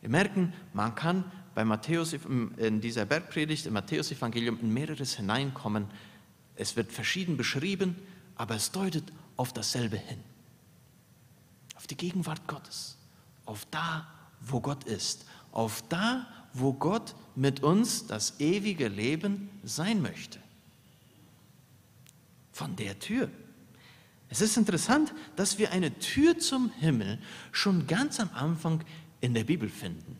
Wir 0.00 0.08
merken, 0.08 0.52
man 0.72 0.94
kann 0.94 1.24
bei 1.54 1.64
Matthäus 1.64 2.12
in 2.12 2.80
dieser 2.80 3.04
Bergpredigt 3.04 3.66
im 3.66 3.72
Matthäusevangelium 3.72 4.60
in 4.60 4.72
mehreres 4.72 5.16
hineinkommen. 5.16 5.86
Es 6.54 6.76
wird 6.76 6.92
verschieden 6.92 7.36
beschrieben, 7.36 7.96
aber 8.36 8.54
es 8.54 8.70
deutet 8.70 9.04
auf 9.36 9.52
dasselbe 9.52 9.96
hin. 9.96 10.20
Auf 11.76 11.86
die 11.86 11.96
Gegenwart 11.96 12.46
Gottes, 12.46 12.96
auf 13.44 13.66
da, 13.70 14.06
wo 14.40 14.60
Gott 14.60 14.84
ist, 14.84 15.26
auf 15.52 15.82
da, 15.88 16.26
wo 16.52 16.72
Gott 16.72 17.14
mit 17.34 17.62
uns 17.62 18.06
das 18.06 18.38
ewige 18.40 18.88
Leben 18.88 19.50
sein 19.64 20.00
möchte. 20.02 20.38
Von 22.52 22.76
der 22.76 22.98
Tür. 22.98 23.30
Es 24.28 24.40
ist 24.40 24.56
interessant, 24.56 25.14
dass 25.36 25.58
wir 25.58 25.72
eine 25.72 25.98
Tür 25.98 26.38
zum 26.38 26.70
Himmel 26.70 27.18
schon 27.50 27.86
ganz 27.86 28.20
am 28.20 28.30
Anfang 28.34 28.84
in 29.20 29.34
der 29.34 29.44
Bibel 29.44 29.68
finden. 29.68 30.16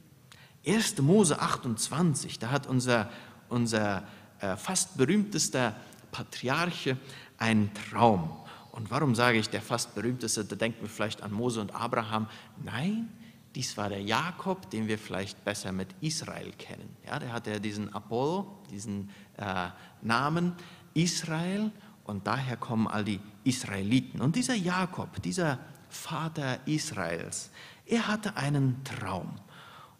1. 0.67 0.99
Mose 1.02 1.40
28, 1.40 2.38
da 2.38 2.50
hat 2.50 2.67
unser, 2.67 3.11
unser 3.49 4.05
äh, 4.40 4.57
fast 4.57 4.97
berühmtester 4.97 5.75
Patriarche 6.11 6.97
einen 7.38 7.73
Traum. 7.75 8.31
Und 8.73 8.90
warum 8.90 9.14
sage 9.14 9.38
ich 9.38 9.49
der 9.49 9.62
fast 9.62 9.95
berühmteste? 9.95 10.45
Da 10.45 10.57
denken 10.57 10.83
wir 10.83 10.88
vielleicht 10.88 11.23
an 11.23 11.33
Mose 11.33 11.61
und 11.61 11.75
Abraham. 11.75 12.28
Nein, 12.62 13.09
dies 13.55 13.76
war 13.76 13.88
der 13.88 14.02
Jakob, 14.02 14.71
den 14.71 14.87
wir 14.88 14.99
vielleicht 14.99 15.45
besser 15.45 15.73
mit 15.73 15.88
Israel 16.00 16.52
kennen. 16.59 16.97
Ja, 17.07 17.19
der 17.19 17.33
hatte 17.33 17.50
ja 17.50 17.59
diesen 17.59 17.93
Apollo, 17.93 18.59
diesen 18.71 19.11
äh, 19.37 19.69
Namen 20.02 20.52
Israel 20.95 21.71
und 22.05 22.26
daher 22.26 22.57
kommen 22.57 22.87
all 22.87 23.05
die 23.05 23.21
Israeliten. 23.45 24.21
Und 24.21 24.37
dieser 24.37 24.55
Jakob, 24.55 25.21
dieser 25.23 25.58
Vater 25.88 26.60
Israels, 26.66 27.50
er 27.86 28.08
hatte 28.08 28.36
einen 28.36 28.82
Traum. 28.84 29.38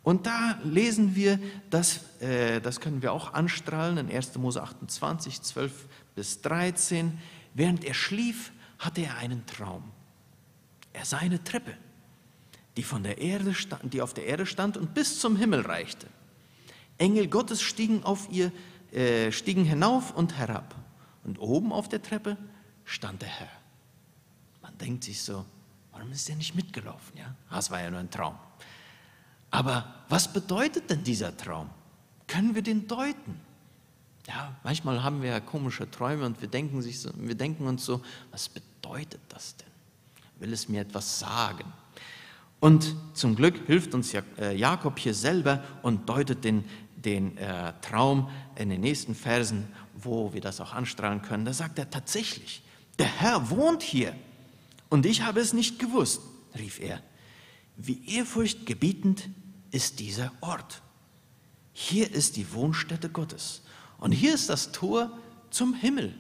Und 0.03 0.27
da 0.27 0.59
lesen 0.65 1.15
wir, 1.15 1.39
dass, 1.71 2.21
äh, 2.21 2.61
das 2.61 2.81
können 2.81 3.03
wir 3.03 3.13
auch 3.13 3.35
anstrahlen 3.35 3.99
in 3.99 4.11
1. 4.11 4.37
Mose 4.39 4.63
28, 4.63 5.43
12 5.43 5.87
bis 6.15 6.41
13. 6.41 7.19
Während 7.55 7.85
er 7.85 7.95
schlief, 7.95 8.53
hatte 8.79 9.03
er 9.03 9.17
einen 9.17 9.45
Traum. 9.47 9.85
Er 10.93 11.05
sah 11.05 11.19
eine 11.19 11.43
Treppe, 11.45 11.77
die, 12.77 12.83
von 12.83 13.03
der 13.03 13.19
Erde 13.19 13.55
stand, 13.55 13.93
die 13.93 14.01
auf 14.01 14.15
der 14.15 14.27
Erde 14.27 14.47
stand 14.47 14.77
und 14.77 14.95
bis 14.95 15.21
zum 15.21 15.37
Himmel 15.37 15.61
reichte. 15.61 16.07
Engel 16.97 17.29
Gottes 17.29 17.61
stiegen, 17.61 18.03
auf 18.05 18.29
ihr, 18.31 18.51
äh, 18.93 19.31
stiegen 19.31 19.65
hinauf 19.65 20.15
und 20.15 20.39
herab. 20.39 20.75
Und 21.25 21.39
oben 21.39 21.73
auf 21.73 21.89
der 21.89 22.03
Treppe 22.03 22.37
stand 22.85 23.23
der 23.23 23.29
Herr. 23.29 23.51
Man 24.63 24.77
denkt 24.79 25.05
sich 25.05 25.21
so, 25.23 25.45
warum 25.99 26.13
ist 26.13 26.29
er 26.31 26.37
nicht 26.37 26.55
mitgelaufen? 26.55 27.17
Ja? 27.17 27.35
Das 27.51 27.71
war 27.71 27.83
ja 27.83 27.91
nur 27.91 28.01
ein 28.01 28.11
Traum. 28.11 28.35
Aber 29.51 29.95
was 30.09 30.33
bedeutet 30.33 30.89
denn 30.91 31.03
dieser 31.03 31.37
Traum? 31.37 31.69
Können 32.27 32.55
wir 32.55 32.63
den 32.63 32.87
deuten? 32.87 33.41
Ja, 34.27 34.55
manchmal 34.63 35.03
haben 35.03 35.23
wir 35.23 35.31
ja 35.31 35.41
komische 35.41 35.91
Träume 35.91 36.27
und 36.27 36.41
wir 36.41 36.49
denken, 36.49 36.83
sich 36.83 37.01
so, 37.01 37.11
wir 37.17 37.35
denken 37.35 37.67
uns 37.67 37.85
so, 37.85 38.03
was 38.31 38.49
bedeutet 38.49 39.21
das 39.29 39.57
denn? 39.57 39.67
Will 40.39 40.53
es 40.53 40.69
mir 40.69 40.83
etwas 40.83 41.19
sagen? 41.19 41.65
Und 42.61 42.95
zum 43.15 43.35
Glück 43.35 43.67
hilft 43.67 43.95
uns 43.95 44.13
äh, 44.15 44.53
Jakob 44.55 44.99
hier 44.99 45.15
selber 45.15 45.65
und 45.83 46.09
deutet 46.09 46.45
den, 46.45 46.65
den 46.97 47.37
äh, 47.39 47.73
Traum 47.81 48.29
in 48.57 48.69
den 48.69 48.83
nächsten 48.83 49.15
Versen, 49.15 49.67
wo 49.95 50.33
wir 50.33 50.41
das 50.41 50.61
auch 50.61 50.75
anstrahlen 50.75 51.23
können. 51.23 51.45
Da 51.45 51.53
sagt 51.53 51.79
er 51.79 51.89
tatsächlich, 51.89 52.63
der 52.99 53.07
Herr 53.07 53.49
wohnt 53.49 53.83
hier 53.83 54.15
und 54.91 55.07
ich 55.07 55.23
habe 55.23 55.41
es 55.41 55.53
nicht 55.53 55.79
gewusst, 55.79 56.21
rief 56.59 56.81
er. 56.81 57.03
Wie 57.77 58.17
ehrfurchtgebietend 58.17 59.29
ist 59.71 60.01
dieser 60.01 60.33
Ort. 60.41 60.83
Hier 61.73 62.11
ist 62.11 62.37
die 62.37 62.53
Wohnstätte 62.53 63.09
Gottes. 63.09 63.63
Und 63.99 64.13
hier 64.13 64.35
ist 64.35 64.49
das 64.49 64.73
Tor 64.73 65.17
zum 65.51 65.75
Himmel. 65.75 66.15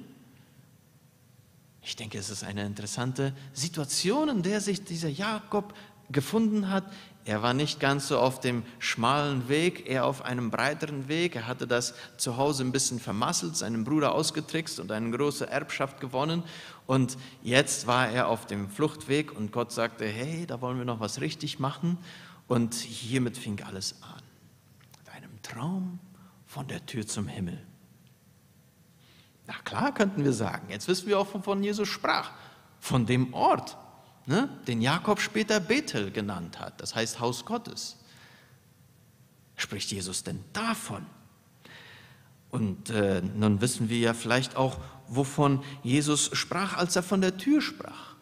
Ich 1.82 1.96
denke, 1.96 2.18
es 2.18 2.28
ist 2.28 2.44
eine 2.44 2.66
interessante 2.66 3.34
Situation, 3.52 4.28
in 4.28 4.42
der 4.42 4.60
sich 4.60 4.84
dieser 4.84 5.08
Jakob 5.08 5.74
gefunden 6.10 6.68
hat. 6.68 6.92
Er 7.28 7.42
war 7.42 7.52
nicht 7.52 7.78
ganz 7.78 8.08
so 8.08 8.18
auf 8.18 8.40
dem 8.40 8.62
schmalen 8.78 9.50
Weg, 9.50 9.86
eher 9.86 10.06
auf 10.06 10.24
einem 10.24 10.50
breiteren 10.50 11.08
Weg. 11.08 11.36
Er 11.36 11.46
hatte 11.46 11.66
das 11.66 11.92
zu 12.16 12.38
Hause 12.38 12.64
ein 12.64 12.72
bisschen 12.72 13.00
vermasselt, 13.00 13.54
seinen 13.54 13.84
Bruder 13.84 14.12
ausgetrickst 14.14 14.80
und 14.80 14.90
eine 14.90 15.10
große 15.10 15.46
Erbschaft 15.46 16.00
gewonnen. 16.00 16.42
Und 16.86 17.18
jetzt 17.42 17.86
war 17.86 18.08
er 18.08 18.28
auf 18.28 18.46
dem 18.46 18.70
Fluchtweg 18.70 19.36
und 19.36 19.52
Gott 19.52 19.72
sagte, 19.72 20.06
hey, 20.06 20.46
da 20.46 20.62
wollen 20.62 20.78
wir 20.78 20.86
noch 20.86 21.00
was 21.00 21.20
richtig 21.20 21.58
machen. 21.58 21.98
Und 22.46 22.72
hiermit 22.72 23.36
fing 23.36 23.62
alles 23.62 23.96
an. 24.00 24.22
Mit 24.96 25.14
einem 25.14 25.42
Traum 25.42 25.98
von 26.46 26.66
der 26.66 26.86
Tür 26.86 27.06
zum 27.06 27.28
Himmel. 27.28 27.62
Na 29.46 29.52
klar, 29.64 29.92
könnten 29.92 30.24
wir 30.24 30.32
sagen. 30.32 30.70
Jetzt 30.70 30.88
wissen 30.88 31.06
wir 31.06 31.18
auch, 31.18 31.34
wovon 31.34 31.62
Jesus 31.62 31.88
sprach. 31.88 32.30
Von 32.80 33.04
dem 33.04 33.34
Ort, 33.34 33.76
ne, 34.28 34.48
den 34.66 34.80
Jakob 34.82 35.20
später 35.20 35.58
Bethel 35.58 36.10
genannt 36.10 36.60
hat. 36.60 36.80
Das 36.80 36.94
heißt 36.94 37.18
Haus 37.18 37.44
Gottes. 37.44 37.96
Spricht 39.56 39.90
Jesus 39.90 40.22
denn 40.22 40.44
davon? 40.52 41.04
Und 42.50 42.90
äh, 42.90 43.22
nun 43.22 43.60
wissen 43.60 43.88
wir 43.88 43.98
ja 43.98 44.14
vielleicht 44.14 44.56
auch, 44.56 44.78
wovon 45.08 45.64
Jesus 45.82 46.30
sprach, 46.34 46.76
als 46.76 46.94
er 46.94 47.02
von 47.02 47.20
der 47.20 47.36
Tür 47.36 47.60
sprach. 47.60 48.14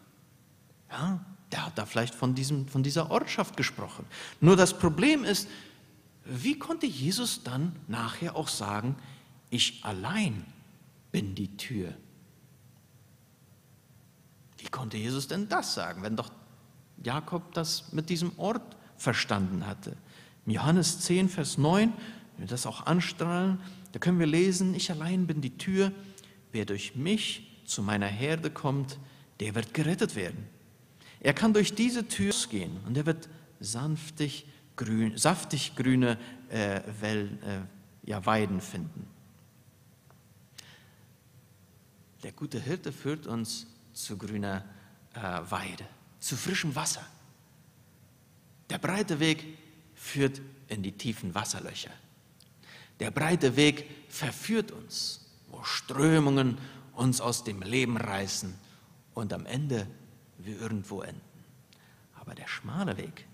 Ja, 0.89 1.23
der 1.51 1.65
hat 1.65 1.77
da 1.77 1.85
vielleicht 1.85 2.15
von, 2.15 2.33
diesem, 2.33 2.67
von 2.67 2.83
dieser 2.83 3.11
Ortschaft 3.11 3.55
gesprochen. 3.55 4.05
Nur 4.41 4.55
das 4.55 4.77
Problem 4.77 5.23
ist, 5.23 5.47
wie 6.25 6.57
konnte 6.57 6.85
Jesus 6.85 7.43
dann 7.43 7.75
nachher 7.87 8.35
auch 8.35 8.49
sagen, 8.49 8.95
ich 9.49 9.83
allein 9.83 10.45
bin 11.11 11.35
die 11.35 11.55
Tür? 11.55 11.93
Wie 14.67 14.71
konnte 14.71 14.97
Jesus 14.97 15.29
denn 15.29 15.47
das 15.47 15.75
sagen, 15.75 16.03
wenn 16.03 16.17
doch 16.17 16.29
Jakob 17.01 17.53
das 17.53 17.93
mit 17.93 18.09
diesem 18.09 18.37
Ort 18.37 18.75
verstanden 18.97 19.65
hatte? 19.65 19.95
In 20.45 20.51
Johannes 20.51 20.99
10, 20.99 21.29
Vers 21.29 21.57
9, 21.57 21.93
wenn 22.35 22.43
wir 22.43 22.49
das 22.49 22.65
auch 22.65 22.85
anstrahlen, 22.85 23.61
da 23.93 23.99
können 23.99 24.19
wir 24.19 24.27
lesen, 24.27 24.75
ich 24.75 24.91
allein 24.91 25.25
bin 25.25 25.39
die 25.39 25.57
Tür, 25.57 25.93
wer 26.51 26.65
durch 26.65 26.97
mich 26.97 27.61
zu 27.63 27.81
meiner 27.81 28.07
Herde 28.07 28.51
kommt, 28.51 28.99
der 29.39 29.55
wird 29.55 29.73
gerettet 29.73 30.17
werden. 30.17 30.49
Er 31.21 31.33
kann 31.33 31.53
durch 31.53 31.73
diese 31.73 32.05
Tür 32.09 32.33
gehen 32.49 32.77
und 32.85 32.97
er 32.97 33.05
wird 33.05 33.29
sanftig, 33.61 34.47
grün, 34.75 35.17
saftig 35.17 35.77
grüne 35.77 36.17
äh, 36.49 36.81
Well, 36.99 37.29
äh, 37.45 38.09
ja, 38.09 38.25
Weiden 38.25 38.59
finden. 38.59 39.07
Der 42.23 42.33
gute 42.33 42.59
Hirte 42.59 42.91
führt 42.91 43.27
uns 43.27 43.67
zu 43.97 44.17
grüner 44.17 44.63
äh, 45.15 45.19
Weide, 45.49 45.85
zu 46.19 46.37
frischem 46.37 46.75
Wasser. 46.75 47.05
Der 48.69 48.77
breite 48.77 49.19
Weg 49.19 49.57
führt 49.95 50.39
in 50.67 50.83
die 50.83 50.91
tiefen 50.91 51.33
Wasserlöcher. 51.33 51.91
Der 52.99 53.11
breite 53.11 53.55
Weg 53.55 53.89
verführt 54.09 54.71
uns. 54.71 55.23
wo 55.49 55.63
Strömungen 55.63 56.57
uns 56.93 57.21
aus 57.21 57.45
dem 57.45 57.61
Leben 57.61 57.95
reißen 57.95 58.53
und 59.13 59.31
am 59.31 59.45
Ende 59.45 59.87
wir 60.37 60.59
irgendwo 60.59 61.01
enden. 61.01 61.21
Aber 62.19 62.35
der 62.35 62.47
schmale 62.47 62.97
Weg, 62.97 63.25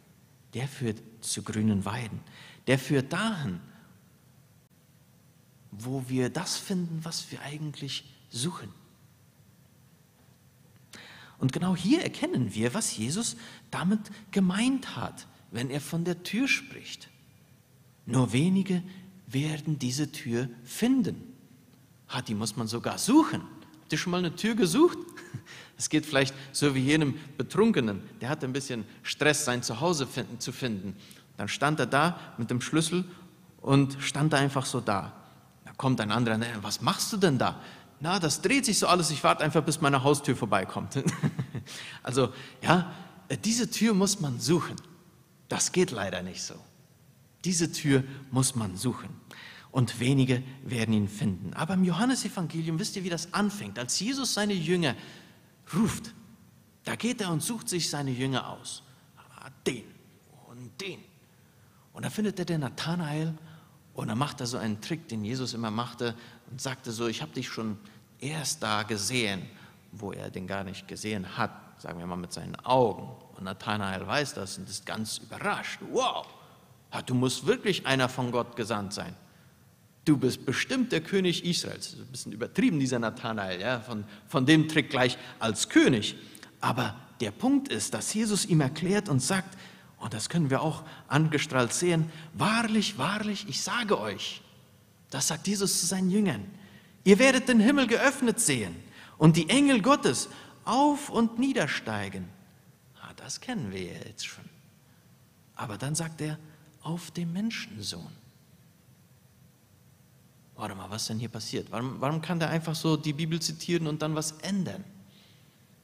der 0.53 0.67
führt 0.67 1.01
zu 1.21 1.41
grünen 1.41 1.83
Weiden, 1.85 2.21
der 2.67 2.77
führt 2.77 3.11
dahin, 3.11 3.59
wo 5.71 6.07
wir 6.07 6.29
das 6.29 6.57
finden, 6.57 7.03
was 7.03 7.31
wir 7.31 7.41
eigentlich 7.41 8.05
suchen. 8.29 8.71
Und 11.43 11.51
genau 11.51 11.75
hier 11.75 12.01
erkennen 12.01 12.53
wir, 12.55 12.73
was 12.73 12.95
Jesus 12.95 13.35
damit 13.69 13.99
gemeint 14.31 14.95
hat, 14.95 15.27
wenn 15.51 15.69
er 15.69 15.81
von 15.81 16.05
der 16.05 16.23
Tür 16.23 16.47
spricht. 16.47 17.09
Nur 18.05 18.31
wenige 18.31 18.81
werden 19.27 19.77
diese 19.77 20.09
Tür 20.09 20.47
finden. 20.63 21.21
Ha, 22.07 22.21
die 22.21 22.33
muss 22.33 22.55
man 22.55 22.69
sogar 22.69 22.97
suchen. 22.97 23.41
Habt 23.81 23.91
ihr 23.91 23.97
schon 23.97 24.11
mal 24.11 24.19
eine 24.19 24.33
Tür 24.37 24.55
gesucht? 24.55 24.97
Es 25.77 25.89
geht 25.89 26.05
vielleicht 26.05 26.33
so 26.53 26.75
wie 26.75 26.79
jenem 26.79 27.15
Betrunkenen, 27.37 28.01
der 28.21 28.29
hatte 28.29 28.45
ein 28.45 28.53
bisschen 28.53 28.85
Stress, 29.01 29.43
sein 29.43 29.63
Zuhause 29.63 30.07
finden, 30.07 30.39
zu 30.39 30.53
finden. 30.53 30.95
Dann 31.35 31.49
stand 31.49 31.77
er 31.77 31.87
da 31.87 32.19
mit 32.37 32.51
dem 32.51 32.61
Schlüssel 32.61 33.03
und 33.59 33.97
stand 33.99 34.33
einfach 34.33 34.65
so 34.65 34.79
da. 34.79 35.11
Da 35.65 35.73
kommt 35.73 35.99
ein 35.99 36.11
anderer, 36.11 36.39
was 36.61 36.79
machst 36.79 37.11
du 37.11 37.17
denn 37.17 37.37
da? 37.37 37.59
Na, 38.03 38.19
das 38.19 38.41
dreht 38.41 38.65
sich 38.65 38.79
so 38.79 38.87
alles, 38.87 39.11
ich 39.11 39.23
warte 39.23 39.45
einfach, 39.45 39.63
bis 39.63 39.79
meine 39.79 40.03
Haustür 40.03 40.35
vorbeikommt. 40.35 41.01
also, 42.03 42.33
ja, 42.61 42.91
diese 43.45 43.71
Tür 43.71 43.93
muss 43.93 44.19
man 44.19 44.41
suchen. 44.41 44.75
Das 45.47 45.71
geht 45.71 45.89
leider 45.91 46.21
nicht 46.21 46.43
so. 46.43 46.55
Diese 47.45 47.71
Tür 47.71 48.03
muss 48.29 48.55
man 48.55 48.75
suchen. 48.75 49.07
Und 49.71 50.01
wenige 50.01 50.43
werden 50.65 50.93
ihn 50.93 51.07
finden. 51.07 51.53
Aber 51.53 51.75
im 51.75 51.85
Johannesevangelium 51.85 52.77
wisst 52.77 52.97
ihr, 52.97 53.05
wie 53.05 53.09
das 53.09 53.33
anfängt. 53.33 53.79
Als 53.79 53.97
Jesus 54.01 54.33
seine 54.33 54.53
Jünger 54.53 54.95
ruft, 55.73 56.13
da 56.83 56.97
geht 56.97 57.21
er 57.21 57.31
und 57.31 57.41
sucht 57.41 57.69
sich 57.69 57.89
seine 57.89 58.11
Jünger 58.11 58.49
aus. 58.49 58.83
Ah, 59.15 59.49
den 59.65 59.85
und 60.49 60.81
den. 60.81 60.99
Und 61.93 62.03
da 62.03 62.09
findet 62.09 62.37
er 62.37 62.43
den 62.43 62.59
Nathanael 62.59 63.33
und 63.93 64.07
dann 64.07 64.17
macht 64.17 64.39
er 64.39 64.47
so 64.47 64.57
einen 64.57 64.81
Trick, 64.81 65.07
den 65.07 65.23
Jesus 65.23 65.53
immer 65.53 65.71
machte 65.71 66.15
und 66.49 66.59
sagte 66.59 66.91
so, 66.91 67.07
ich 67.07 67.21
habe 67.21 67.31
dich 67.33 67.47
schon 67.47 67.77
erst 68.19 68.63
da 68.63 68.83
gesehen, 68.83 69.43
wo 69.91 70.11
er 70.11 70.31
den 70.31 70.47
gar 70.47 70.63
nicht 70.63 70.87
gesehen 70.87 71.37
hat, 71.37 71.51
sagen 71.79 71.99
wir 71.99 72.07
mal 72.07 72.15
mit 72.15 72.33
seinen 72.33 72.55
Augen. 72.65 73.07
Und 73.37 73.43
Nathanael 73.43 74.05
weiß 74.05 74.33
das 74.33 74.57
und 74.57 74.67
ist 74.67 74.85
ganz 74.85 75.19
überrascht. 75.19 75.79
Wow, 75.91 76.25
du 77.05 77.13
musst 77.13 77.45
wirklich 77.45 77.85
einer 77.85 78.09
von 78.09 78.31
Gott 78.31 78.55
gesandt 78.55 78.93
sein. 78.93 79.15
Du 80.05 80.17
bist 80.17 80.45
bestimmt 80.45 80.91
der 80.91 81.01
König 81.01 81.45
Israels. 81.45 81.95
Ein 81.97 82.07
bisschen 82.07 82.31
übertrieben, 82.33 82.79
dieser 82.79 82.99
Nathanael, 82.99 83.61
ja, 83.61 83.79
von, 83.79 84.03
von 84.27 84.45
dem 84.45 84.67
Trick 84.67 84.89
gleich 84.89 85.17
als 85.39 85.69
König. 85.69 86.15
Aber 86.59 86.95
der 87.21 87.31
Punkt 87.31 87.69
ist, 87.69 87.93
dass 87.93 88.13
Jesus 88.13 88.45
ihm 88.45 88.59
erklärt 88.59 89.07
und 89.07 89.21
sagt, 89.21 89.57
und 90.03 90.13
das 90.13 90.27
können 90.27 90.49
wir 90.49 90.61
auch 90.61 90.83
angestrahlt 91.07 91.71
sehen, 91.71 92.11
wahrlich, 92.33 92.97
wahrlich, 92.97 93.47
ich 93.47 93.61
sage 93.61 93.97
euch, 93.97 94.41
das 95.09 95.29
sagt 95.29 95.47
Jesus 95.47 95.79
zu 95.79 95.85
seinen 95.85 96.11
Jüngern, 96.11 96.43
ihr 97.05 97.19
werdet 97.19 97.47
den 97.47 97.61
Himmel 97.61 97.87
geöffnet 97.87 98.41
sehen 98.41 98.75
und 99.17 99.37
die 99.37 99.49
Engel 99.49 99.81
Gottes 99.81 100.27
auf 100.65 101.09
und 101.09 101.39
niedersteigen. 101.39 102.27
Ah, 103.01 103.13
das 103.15 103.39
kennen 103.39 103.71
wir 103.71 103.79
jetzt 103.81 104.27
schon. 104.27 104.43
Aber 105.55 105.77
dann 105.77 105.95
sagt 105.95 106.19
er, 106.19 106.37
auf 106.81 107.11
dem 107.11 107.31
Menschensohn. 107.31 108.11
Warte 110.55 110.75
mal, 110.75 110.89
was 110.89 111.07
denn 111.07 111.17
hier 111.17 111.29
passiert? 111.29 111.71
Warum, 111.71 112.01
warum 112.01 112.21
kann 112.21 112.39
der 112.39 112.49
einfach 112.49 112.75
so 112.75 112.97
die 112.97 113.13
Bibel 113.13 113.41
zitieren 113.41 113.87
und 113.87 114.01
dann 114.01 114.15
was 114.15 114.33
ändern? 114.41 114.83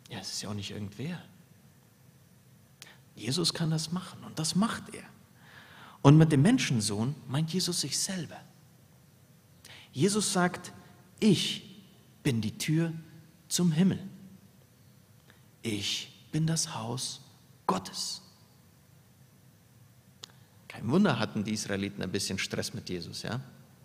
Ja, 0.10 0.20
es 0.20 0.34
ist 0.34 0.42
ja 0.42 0.50
auch 0.50 0.54
nicht 0.54 0.72
irgendwer. 0.72 1.22
Jesus 3.20 3.54
kann 3.54 3.70
das 3.70 3.92
machen 3.92 4.24
und 4.24 4.40
das 4.40 4.56
macht 4.56 4.94
er. 4.94 5.04
Und 6.02 6.18
mit 6.18 6.32
dem 6.32 6.42
Menschensohn 6.42 7.14
meint 7.28 7.54
Jesus 7.54 7.82
sich 7.82 8.00
selber. 8.00 8.40
Jesus 9.92 10.32
sagt, 10.32 10.72
ich 11.20 11.84
bin 12.24 12.42
die 12.42 12.58
Tür 12.58 12.94
zum 13.50 13.72
Himmel. 13.72 14.00
Ich 15.62 16.28
bin 16.32 16.48
das 16.48 16.74
Haus 16.76 17.22
Gottes. 17.68 18.22
Kein 20.70 20.90
Wunder 20.90 21.20
hatten 21.20 21.44
die 21.44 21.54
Israeliten 21.54 22.02
ein 22.02 22.12
bisschen 22.12 22.40
Stress 22.40 22.74
mit 22.74 22.90
Jesus, 22.90 23.24
ja? 23.24 23.42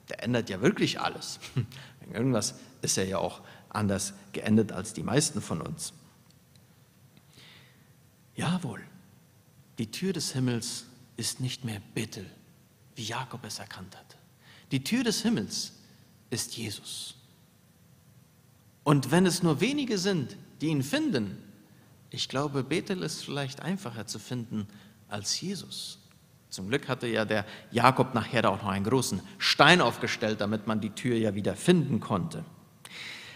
Der 0.09 0.23
ändert 0.23 0.51
ja 0.51 0.61
wirklich 0.61 1.01
alles. 1.01 1.41
Irgendwas 2.13 2.55
ist 2.83 2.99
er 2.99 3.07
ja 3.07 3.19
auch 3.19 3.41
anders 3.71 4.13
geendet 4.33 4.71
als 4.71 4.93
die 4.93 5.03
meisten 5.03 5.41
von 5.41 5.63
uns. 5.63 5.95
Jawohl, 8.37 8.83
die 9.79 9.91
Tür 9.91 10.13
des 10.13 10.33
Himmels 10.33 10.87
ist 11.17 11.41
nicht 11.41 11.65
mehr 11.65 11.81
Bethel, 11.95 12.27
wie 12.95 13.05
Jakob 13.05 13.45
es 13.45 13.59
erkannt 13.59 13.97
hat. 13.97 14.17
Die 14.71 14.83
Tür 14.83 15.05
des 15.05 15.23
Himmels 15.23 15.73
ist 16.31 16.57
Jesus. 16.57 17.17
Und 18.83 19.11
wenn 19.11 19.27
es 19.27 19.43
nur 19.43 19.61
wenige 19.61 19.99
sind, 19.99 20.37
die 20.61 20.69
ihn 20.69 20.83
finden, 20.83 21.39
ich 22.11 22.29
glaube, 22.29 22.63
Bethel 22.63 23.03
ist 23.03 23.25
vielleicht 23.25 23.61
einfacher 23.61 24.07
zu 24.07 24.19
finden 24.19 24.69
als 25.09 25.41
Jesus. 25.41 25.99
Zum 26.51 26.69
Glück 26.69 26.89
hatte 26.89 27.09
ja 27.09 27.25
der 27.25 27.45
Jakob 27.73 28.15
nachher 28.15 28.49
auch 28.49 28.63
noch 28.63 28.69
einen 28.69 28.85
großen 28.85 29.21
Stein 29.39 29.81
aufgestellt, 29.81 30.41
damit 30.41 30.69
man 30.69 30.81
die 30.81 30.91
Tür 30.91 31.17
ja 31.17 31.35
wieder 31.35 31.57
finden 31.57 31.99
konnte. 31.99 32.45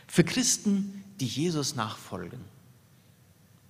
Für 0.07 0.22
Christen, 0.22 1.03
die 1.18 1.27
Jesus 1.27 1.74
nachfolgen, 1.74 2.40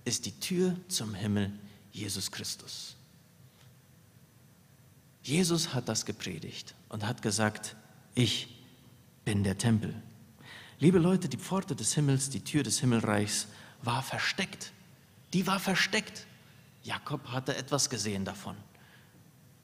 ist 0.05 0.27
die 0.27 0.39
Tür 0.39 0.75
zum 0.87 1.15
Himmel 1.15 1.51
Jesus 1.99 2.31
Christus. 2.31 2.95
Jesus 5.21 5.73
hat 5.73 5.89
das 5.89 6.05
gepredigt 6.05 6.73
und 6.87 7.05
hat 7.05 7.21
gesagt, 7.21 7.75
ich 8.15 8.63
bin 9.25 9.43
der 9.43 9.57
Tempel. 9.57 9.93
Liebe 10.79 10.97
Leute, 10.97 11.27
die 11.27 11.37
Pforte 11.37 11.75
des 11.75 11.93
Himmels, 11.93 12.29
die 12.29 12.41
Tür 12.41 12.63
des 12.63 12.79
Himmelreichs 12.79 13.47
war 13.83 14.01
versteckt. 14.01 14.71
Die 15.33 15.45
war 15.45 15.59
versteckt. 15.59 16.25
Jakob 16.83 17.27
hatte 17.27 17.55
etwas 17.55 17.89
gesehen 17.89 18.23
davon. 18.23 18.55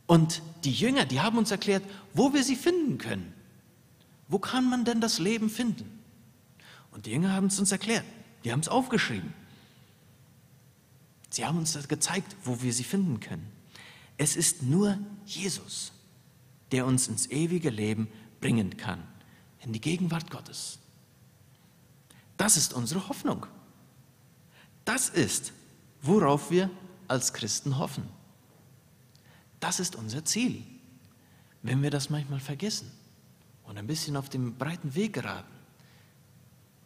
Und 0.07 0.41
die 0.65 0.73
Jünger, 0.73 1.05
die 1.05 1.21
haben 1.21 1.37
uns 1.37 1.51
erklärt, 1.51 1.83
wo 2.13 2.33
wir 2.33 2.43
sie 2.43 2.55
finden 2.55 2.97
können. 2.97 3.33
Wo 4.27 4.39
kann 4.39 4.69
man 4.69 4.83
denn 4.83 5.01
das 5.01 5.19
Leben 5.19 5.49
finden? 5.49 6.03
Und 6.91 7.05
die 7.05 7.11
Jünger 7.11 7.31
haben 7.31 7.47
es 7.47 7.59
uns 7.59 7.71
erklärt. 7.71 8.05
Die 8.43 8.51
haben 8.51 8.59
es 8.59 8.67
aufgeschrieben. 8.67 9.33
Sie 11.35 11.45
haben 11.45 11.57
uns 11.57 11.77
gezeigt, 11.89 12.33
wo 12.45 12.61
wir 12.61 12.71
sie 12.71 12.85
finden 12.85 13.19
können. 13.19 13.45
Es 14.15 14.37
ist 14.37 14.63
nur 14.63 14.97
Jesus, 15.25 15.91
der 16.71 16.85
uns 16.85 17.09
ins 17.09 17.29
ewige 17.29 17.69
Leben 17.69 18.07
bringen 18.39 18.77
kann, 18.77 19.03
in 19.59 19.73
die 19.73 19.81
Gegenwart 19.81 20.31
Gottes. 20.31 20.79
Das 22.37 22.55
ist 22.55 22.73
unsere 22.73 23.09
Hoffnung. 23.09 23.47
Das 24.85 25.09
ist, 25.09 25.51
worauf 26.01 26.51
wir 26.51 26.69
als 27.09 27.33
Christen 27.33 27.79
hoffen. 27.79 28.07
Das 29.59 29.81
ist 29.81 29.97
unser 29.97 30.23
Ziel. 30.23 30.63
Wenn 31.63 31.83
wir 31.83 31.91
das 31.91 32.09
manchmal 32.09 32.39
vergessen 32.39 32.89
und 33.65 33.77
ein 33.77 33.87
bisschen 33.87 34.15
auf 34.15 34.29
dem 34.29 34.55
breiten 34.55 34.95
Weg 34.95 35.11
geraten, 35.11 35.51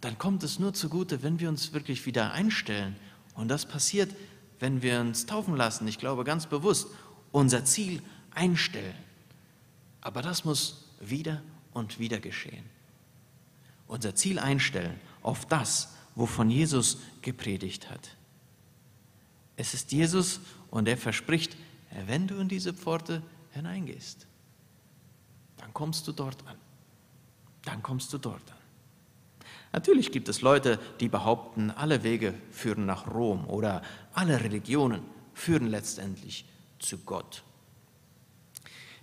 dann 0.01 0.17
kommt 0.17 0.41
es 0.41 0.57
nur 0.57 0.73
zugute, 0.73 1.21
wenn 1.21 1.39
wir 1.39 1.49
uns 1.49 1.71
wirklich 1.71 2.07
wieder 2.07 2.31
einstellen. 2.31 2.95
Und 3.35 3.49
das 3.49 3.67
passiert, 3.67 4.15
wenn 4.59 4.81
wir 4.81 4.99
uns 4.99 5.25
taufen 5.25 5.55
lassen, 5.55 5.87
ich 5.87 5.97
glaube 5.97 6.23
ganz 6.23 6.45
bewusst, 6.45 6.87
unser 7.31 7.65
Ziel 7.65 8.01
einstellen. 8.31 8.95
Aber 10.01 10.21
das 10.21 10.45
muss 10.45 10.85
wieder 10.99 11.41
und 11.73 11.99
wieder 11.99 12.19
geschehen. 12.19 12.65
Unser 13.87 14.15
Ziel 14.15 14.39
einstellen 14.39 14.99
auf 15.23 15.45
das, 15.45 15.95
wovon 16.15 16.49
Jesus 16.49 16.99
gepredigt 17.21 17.89
hat. 17.89 18.15
Es 19.55 19.73
ist 19.73 19.91
Jesus 19.91 20.39
und 20.71 20.87
er 20.87 20.97
verspricht, 20.97 21.55
wenn 22.05 22.27
du 22.27 22.35
in 22.35 22.47
diese 22.47 22.73
Pforte 22.73 23.21
hineingehst, 23.51 24.27
dann 25.57 25.73
kommst 25.73 26.07
du 26.07 26.11
dort 26.11 26.45
an. 26.47 26.55
Dann 27.65 27.83
kommst 27.83 28.13
du 28.13 28.17
dort 28.17 28.49
an. 28.51 28.57
Natürlich 29.71 30.11
gibt 30.11 30.29
es 30.29 30.41
Leute, 30.41 30.79
die 30.99 31.09
behaupten, 31.09 31.69
alle 31.71 32.03
Wege 32.03 32.33
führen 32.51 32.85
nach 32.85 33.13
Rom 33.13 33.47
oder 33.47 33.83
alle 34.19 34.43
Religionen 34.43 35.01
führen 35.33 35.67
letztendlich 35.67 36.43
zu 36.77 36.97
Gott. 36.97 37.41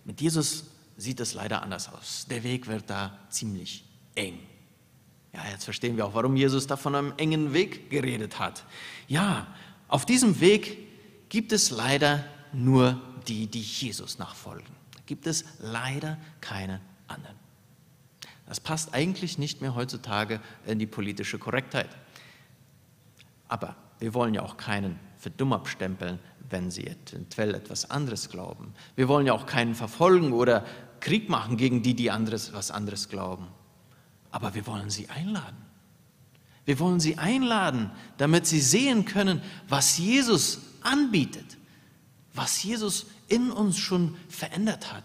Mit 0.05 0.21
Jesus 0.21 0.65
sieht 0.99 1.21
es 1.21 1.33
leider 1.33 1.63
anders 1.63 1.89
aus. 1.89 2.27
Der 2.29 2.45
Weg 2.45 2.67
wird 2.67 2.91
da 2.91 3.19
ziemlich 3.31 3.87
eng. 4.15 4.39
Ja, 5.33 5.41
jetzt 5.51 5.65
verstehen 5.65 5.97
wir 5.97 6.05
auch, 6.05 6.13
warum 6.13 6.37
Jesus 6.37 6.67
da 6.67 6.77
von 6.77 6.95
einem 6.95 7.15
engen 7.17 7.55
Weg 7.55 7.89
geredet 7.89 8.39
hat. 8.39 8.65
Ja, 9.09 9.47
auf 9.89 10.05
diesem 10.05 10.39
Weg 10.41 10.77
gibt 11.31 11.53
es 11.53 11.71
leider 11.71 12.23
nur 12.53 13.01
die, 13.27 13.47
die 13.47 13.63
Jesus 13.63 14.19
nachfolgen. 14.19 14.69
Da 14.93 15.01
gibt 15.07 15.27
es 15.27 15.47
leider 15.59 16.19
keine 16.43 16.83
anderen. 17.09 17.37
Das 18.45 18.61
passt 18.61 18.93
eigentlich 18.93 19.39
nicht 19.39 19.63
mehr 19.63 19.75
heutzutage 19.75 20.41
in 20.67 20.79
die 20.79 20.87
politische 20.87 21.39
Korrektheit. 21.39 21.97
Aber 23.49 23.77
wir 23.99 24.15
wollen 24.15 24.35
ja 24.35 24.43
auch 24.43 24.57
keinen 24.57 24.99
für 25.19 25.31
dumm 25.31 25.53
abstempeln, 25.53 26.19
wenn 26.51 26.71
sie 26.71 26.87
eventuell 26.87 27.55
etwas 27.55 27.91
anderes 27.91 28.29
glauben. 28.29 28.75
Wir 28.95 29.09
wollen 29.09 29.27
ja 29.27 29.33
auch 29.33 29.47
keinen 29.47 29.75
verfolgen 29.75 30.33
oder 30.33 30.65
Krieg 31.01 31.29
machen 31.29 31.57
gegen 31.57 31.83
die, 31.83 31.95
die 31.95 32.11
anderes, 32.11 32.53
was 32.53 32.71
anderes 32.71 33.09
glauben. 33.09 33.49
Aber 34.31 34.55
wir 34.55 34.67
wollen 34.67 34.91
sie 34.91 35.09
einladen. 35.09 35.57
Wir 36.65 36.79
wollen 36.79 37.01
sie 37.01 37.17
einladen, 37.17 37.91
damit 38.19 38.47
sie 38.47 38.61
sehen 38.61 39.05
können, 39.05 39.41
was 39.69 39.99
Jesus 39.99 40.61
anbietet, 40.83 41.57
was 42.35 42.63
Jesus 42.63 43.07
in 43.29 43.51
uns 43.51 43.79
schon 43.79 44.17
verändert 44.29 44.93
hat 44.93 45.05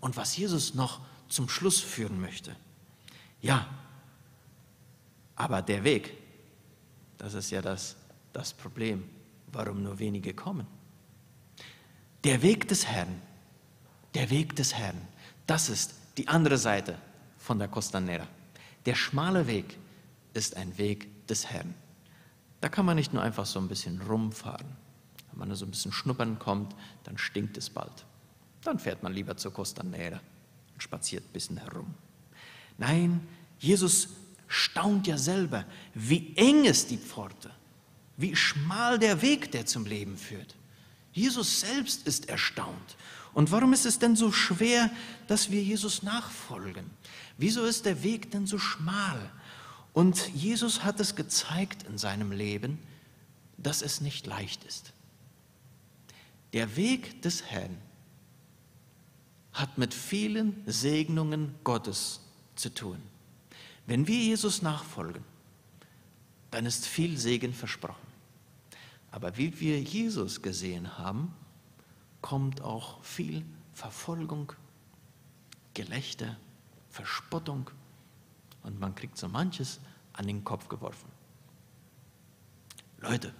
und 0.00 0.16
was 0.16 0.36
Jesus 0.36 0.74
noch 0.74 1.00
zum 1.28 1.48
Schluss 1.48 1.80
führen 1.80 2.20
möchte. 2.20 2.54
Ja, 3.40 3.66
aber 5.36 5.62
der 5.62 5.84
Weg, 5.84 6.12
das 7.18 7.34
ist 7.34 7.50
ja 7.50 7.62
das, 7.62 7.96
das 8.36 8.52
Problem, 8.52 9.02
warum 9.50 9.82
nur 9.82 9.98
wenige 9.98 10.34
kommen. 10.34 10.66
Der 12.22 12.42
Weg 12.42 12.68
des 12.68 12.86
Herrn, 12.86 13.22
der 14.14 14.28
Weg 14.28 14.54
des 14.56 14.74
Herrn, 14.74 15.00
das 15.46 15.70
ist 15.70 15.94
die 16.18 16.28
andere 16.28 16.58
Seite 16.58 16.98
von 17.38 17.58
der 17.58 17.68
Costanera. 17.68 18.26
Der 18.84 18.94
schmale 18.94 19.46
Weg 19.46 19.78
ist 20.34 20.56
ein 20.56 20.76
Weg 20.76 21.26
des 21.28 21.46
Herrn. 21.46 21.74
Da 22.60 22.68
kann 22.68 22.84
man 22.84 22.96
nicht 22.96 23.14
nur 23.14 23.22
einfach 23.22 23.46
so 23.46 23.58
ein 23.58 23.68
bisschen 23.68 24.02
rumfahren. 24.02 24.68
Wenn 25.30 25.38
man 25.38 25.48
da 25.48 25.54
so 25.54 25.64
ein 25.64 25.70
bisschen 25.70 25.92
schnuppern 25.92 26.38
kommt, 26.38 26.74
dann 27.04 27.16
stinkt 27.16 27.56
es 27.56 27.70
bald. 27.70 28.04
Dann 28.62 28.78
fährt 28.78 29.02
man 29.02 29.14
lieber 29.14 29.36
zur 29.38 29.52
Costanera 29.52 30.20
und 30.74 30.82
spaziert 30.82 31.24
ein 31.24 31.32
bisschen 31.32 31.56
herum. 31.56 31.94
Nein, 32.76 33.26
Jesus 33.58 34.08
staunt 34.46 35.06
ja 35.06 35.16
selber, 35.16 35.64
wie 35.94 36.36
eng 36.36 36.64
ist 36.64 36.90
die 36.90 36.98
Pforte, 36.98 37.50
wie 38.16 38.34
schmal 38.34 38.98
der 38.98 39.22
Weg, 39.22 39.52
der 39.52 39.66
zum 39.66 39.84
Leben 39.84 40.16
führt. 40.16 40.54
Jesus 41.12 41.60
selbst 41.60 42.06
ist 42.06 42.28
erstaunt. 42.28 42.96
Und 43.34 43.50
warum 43.50 43.72
ist 43.72 43.86
es 43.86 43.98
denn 43.98 44.16
so 44.16 44.32
schwer, 44.32 44.90
dass 45.28 45.50
wir 45.50 45.62
Jesus 45.62 46.02
nachfolgen? 46.02 46.90
Wieso 47.36 47.64
ist 47.64 47.84
der 47.84 48.02
Weg 48.02 48.30
denn 48.30 48.46
so 48.46 48.58
schmal? 48.58 49.18
Und 49.92 50.28
Jesus 50.34 50.84
hat 50.84 51.00
es 51.00 51.14
gezeigt 51.14 51.84
in 51.84 51.98
seinem 51.98 52.32
Leben, 52.32 52.78
dass 53.58 53.82
es 53.82 54.00
nicht 54.00 54.26
leicht 54.26 54.64
ist. 54.64 54.92
Der 56.52 56.76
Weg 56.76 57.22
des 57.22 57.44
Herrn 57.44 57.76
hat 59.52 59.78
mit 59.78 59.94
vielen 59.94 60.62
Segnungen 60.66 61.54
Gottes 61.64 62.20
zu 62.56 62.72
tun. 62.72 62.98
Wenn 63.86 64.06
wir 64.06 64.18
Jesus 64.18 64.62
nachfolgen, 64.62 65.24
dann 66.50 66.66
ist 66.66 66.86
viel 66.86 67.18
Segen 67.18 67.52
versprochen. 67.52 68.05
Aber 69.10 69.36
wie 69.36 69.58
wir 69.60 69.80
Jesus 69.80 70.42
gesehen 70.42 70.98
haben, 70.98 71.34
kommt 72.20 72.60
auch 72.60 73.02
viel 73.02 73.44
Verfolgung, 73.72 74.52
Gelächter, 75.74 76.36
Verspottung 76.90 77.70
und 78.62 78.80
man 78.80 78.94
kriegt 78.94 79.18
so 79.18 79.28
manches 79.28 79.80
an 80.12 80.26
den 80.26 80.44
Kopf 80.44 80.68
geworfen. 80.68 81.10
Leute, 82.98 83.34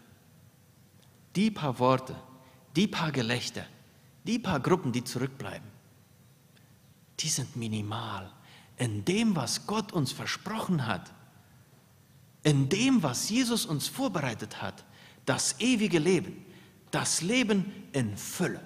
die 1.35 1.51
paar 1.51 1.79
Worte, 1.79 2.15
die 2.77 2.87
paar 2.87 3.11
Gelächter, 3.11 3.67
die 4.25 4.39
paar 4.39 4.61
Gruppen, 4.61 4.93
die 4.93 5.05
zurückbleiben, 5.05 5.69
die 7.21 7.29
sind 7.29 7.57
minimal 7.57 8.31
in 8.77 9.05
dem, 9.05 9.35
was 9.35 9.67
Gott 9.67 9.93
uns 9.93 10.13
versprochen 10.13 10.87
hat, 10.87 11.13
in 12.43 12.69
dem, 12.69 13.03
was 13.03 13.31
Jesus 13.31 13.67
uns 13.67 13.89
vorbereitet 13.89 14.61
hat, 14.61 14.85
das 15.27 15.61
ewige 15.61 15.99
Leben, 15.99 16.45
das 16.91 17.21
Leben 17.21 17.73
in 17.93 18.17
Fülle. 18.17 18.61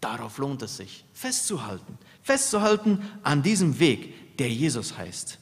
Darauf 0.00 0.38
lohnt 0.38 0.62
es 0.62 0.76
sich, 0.76 1.04
festzuhalten, 1.12 1.98
festzuhalten 2.22 3.02
an 3.22 3.42
diesem 3.42 3.80
Weg, 3.80 4.36
der 4.36 4.50
Jesus 4.50 4.96
heißt. 4.96 5.38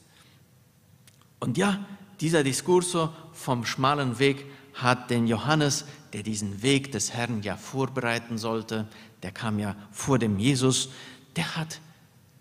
Und 1.39 1.57
ja, 1.57 1.85
dieser 2.21 2.43
Diskurso 2.43 3.13
vom 3.33 3.65
schmalen 3.65 4.17
Weg 4.17 4.45
hat 4.73 5.09
den 5.09 5.27
Johannes, 5.27 5.85
der 6.13 6.23
diesen 6.23 6.61
Weg 6.63 6.91
des 6.91 7.13
Herrn 7.13 7.43
ja 7.43 7.57
vorbereiten 7.57 8.37
sollte, 8.37 8.87
der 9.21 9.31
kam 9.31 9.59
ja 9.59 9.75
vor 9.91 10.17
dem 10.17 10.39
Jesus, 10.39 10.89
der 11.35 11.55
hat 11.57 11.81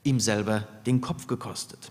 ihm 0.04 0.20
selber 0.20 0.60
den 0.86 1.00
Kopf 1.00 1.26
gekostet. 1.26 1.90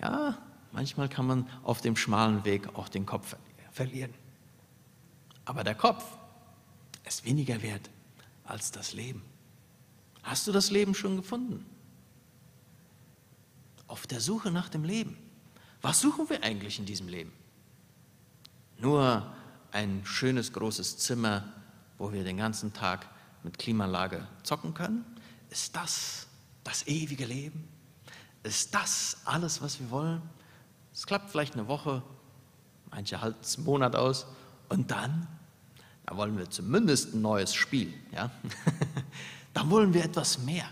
Ja, 0.00 0.36
manchmal 0.72 1.08
kann 1.08 1.26
man 1.26 1.48
auf 1.62 1.80
dem 1.80 1.96
schmalen 1.96 2.44
Weg 2.44 2.74
auch 2.74 2.88
den 2.88 3.06
Kopf 3.06 3.36
verlieren. 3.70 4.12
Aber 5.44 5.64
der 5.64 5.74
Kopf 5.74 6.04
ist 7.04 7.24
weniger 7.24 7.62
wert 7.62 7.90
als 8.44 8.70
das 8.70 8.92
Leben. 8.92 9.22
Hast 10.22 10.46
du 10.46 10.52
das 10.52 10.70
Leben 10.70 10.94
schon 10.94 11.16
gefunden? 11.16 11.66
Auf 13.86 14.06
der 14.06 14.20
Suche 14.20 14.50
nach 14.50 14.68
dem 14.68 14.84
Leben. 14.84 15.18
Was 15.82 16.00
suchen 16.00 16.30
wir 16.30 16.42
eigentlich 16.42 16.78
in 16.78 16.86
diesem 16.86 17.08
Leben? 17.08 17.32
Nur 18.78 19.32
ein 19.72 20.02
schönes 20.04 20.52
großes 20.52 20.98
Zimmer, 20.98 21.52
wo 21.98 22.12
wir 22.12 22.24
den 22.24 22.36
ganzen 22.36 22.72
Tag 22.72 23.08
mit 23.42 23.58
Klimalage 23.58 24.26
zocken 24.44 24.74
können? 24.74 25.04
Ist 25.50 25.74
das 25.74 26.26
das 26.64 26.86
ewige 26.86 27.26
Leben? 27.26 27.68
Ist 28.44 28.74
das 28.74 29.18
alles, 29.24 29.60
was 29.60 29.80
wir 29.80 29.90
wollen? 29.90 30.22
Es 30.92 31.06
klappt 31.06 31.30
vielleicht 31.30 31.54
eine 31.54 31.68
Woche, 31.68 32.02
manche 32.90 33.20
halten 33.20 33.40
es 33.42 33.56
einen 33.56 33.66
Monat 33.66 33.96
aus 33.96 34.26
und 34.72 34.90
dann, 34.90 35.28
da 36.06 36.16
wollen 36.16 36.38
wir 36.38 36.48
zumindest 36.48 37.12
ein 37.12 37.20
neues 37.20 37.52
Spiel. 37.52 37.92
Ja? 38.10 38.30
dann 39.52 39.68
wollen 39.68 39.92
wir 39.92 40.02
etwas 40.02 40.38
mehr. 40.38 40.66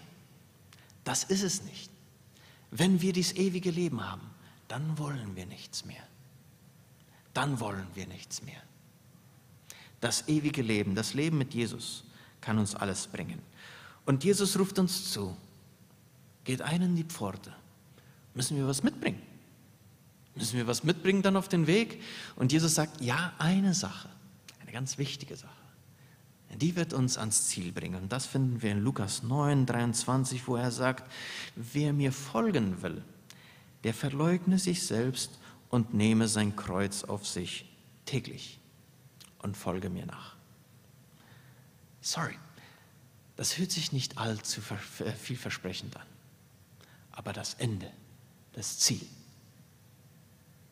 Das 1.05 1.25
ist 1.25 1.43
es 1.43 1.65
nicht. 1.65 1.91
Wenn 2.71 3.03
wir 3.03 3.13
dieses 3.13 3.35
ewige 3.35 3.71
Leben 3.71 4.03
haben, 4.03 4.23
dann 4.69 4.97
wollen 4.97 5.37
wir 5.37 5.45
nichts 5.45 5.85
mehr. 5.85 6.03
Dann 7.35 7.61
wollen 7.61 7.87
wir 7.93 8.07
nichts 8.07 8.43
mehr. 8.43 8.63
Das 10.01 10.29
ewige 10.29 10.63
Leben, 10.63 10.95
das 10.95 11.13
Leben 11.13 11.37
mit 11.37 11.53
Jesus 11.53 12.05
kann 12.41 12.57
uns 12.59 12.75
alles 12.75 13.07
bringen. 13.07 13.43
Und 14.07 14.25
Jesus 14.25 14.59
ruft 14.59 14.79
uns 14.79 15.13
zu, 15.13 15.37
geht 16.45 16.63
ein 16.63 16.81
in 16.81 16.97
die 16.97 17.05
Pforte. 17.05 17.53
Müssen 18.33 18.57
wir 18.57 18.67
was 18.67 18.83
mitbringen? 18.83 19.21
Müssen 20.35 20.57
wir 20.57 20.67
was 20.67 20.85
mitbringen 20.85 21.23
dann 21.23 21.37
auf 21.37 21.49
den 21.49 21.67
Weg? 21.67 22.03
Und 22.37 22.53
Jesus 22.53 22.75
sagt, 22.75 23.01
ja, 23.01 23.33
eine 23.39 23.75
Sache, 23.75 24.09
eine 24.61 24.73
ganz 24.73 24.99
wichtige 24.99 25.37
Sache. 25.37 25.53
Die 26.57 26.75
wird 26.77 26.93
uns 26.93 27.17
ans 27.17 27.47
Ziel 27.47 27.73
bringen. 27.73 28.03
Und 28.03 28.13
das 28.13 28.27
finden 28.27 28.61
wir 28.61 28.73
in 28.73 28.83
Lukas 28.83 29.23
9, 29.23 29.67
23, 29.67 30.47
wo 30.49 30.57
er 30.57 30.71
sagt, 30.71 31.11
wer 31.55 31.93
mir 31.93 32.13
folgen 32.13 32.83
will, 32.83 33.03
der 33.85 33.95
verleugne 33.95 34.59
sich 34.59 34.85
selbst 34.85 35.39
und 35.69 35.95
nehme 35.95 36.27
sein 36.29 36.57
Kreuz 36.57 37.05
auf 37.05 37.27
sich 37.27 37.67
täglich 38.05 38.59
und 39.39 39.57
folge 39.57 39.91
mir 39.91 40.07
nach. 40.07 40.37
Sorry, 42.01 42.37
das 43.37 43.57
hört 43.59 43.71
sich 43.71 43.93
nicht 43.93 44.19
allzu 44.19 44.61
vielversprechend 45.19 45.97
an. 45.97 46.07
Aber 47.13 47.33
das 47.33 47.55
Ende, 47.55 47.91
das 48.53 48.79
Ziel, 48.79 49.07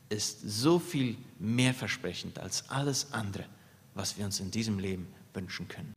ist 0.09 0.41
so 0.43 0.79
viel 0.79 1.17
mehr 1.39 1.75
versprechend 1.75 2.39
als 2.39 2.69
alles 2.71 3.13
andere, 3.13 3.45
was 3.95 4.17
wir 4.17 4.25
uns 4.25 4.41
in 4.41 4.51
diesem 4.51 4.79
Leben 4.79 5.07
wünschen 5.35 5.69
können. 5.69 5.95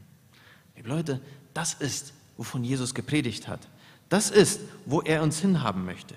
Liebe 0.75 0.89
Leute, 0.89 1.21
das 1.53 1.73
ist, 1.75 2.13
wovon 2.37 2.63
Jesus 2.63 2.93
gepredigt 2.93 3.47
hat. 3.47 3.67
Das 4.09 4.29
ist, 4.29 4.59
wo 4.85 5.01
er 5.01 5.23
uns 5.23 5.39
hinhaben 5.39 5.85
möchte. 5.85 6.15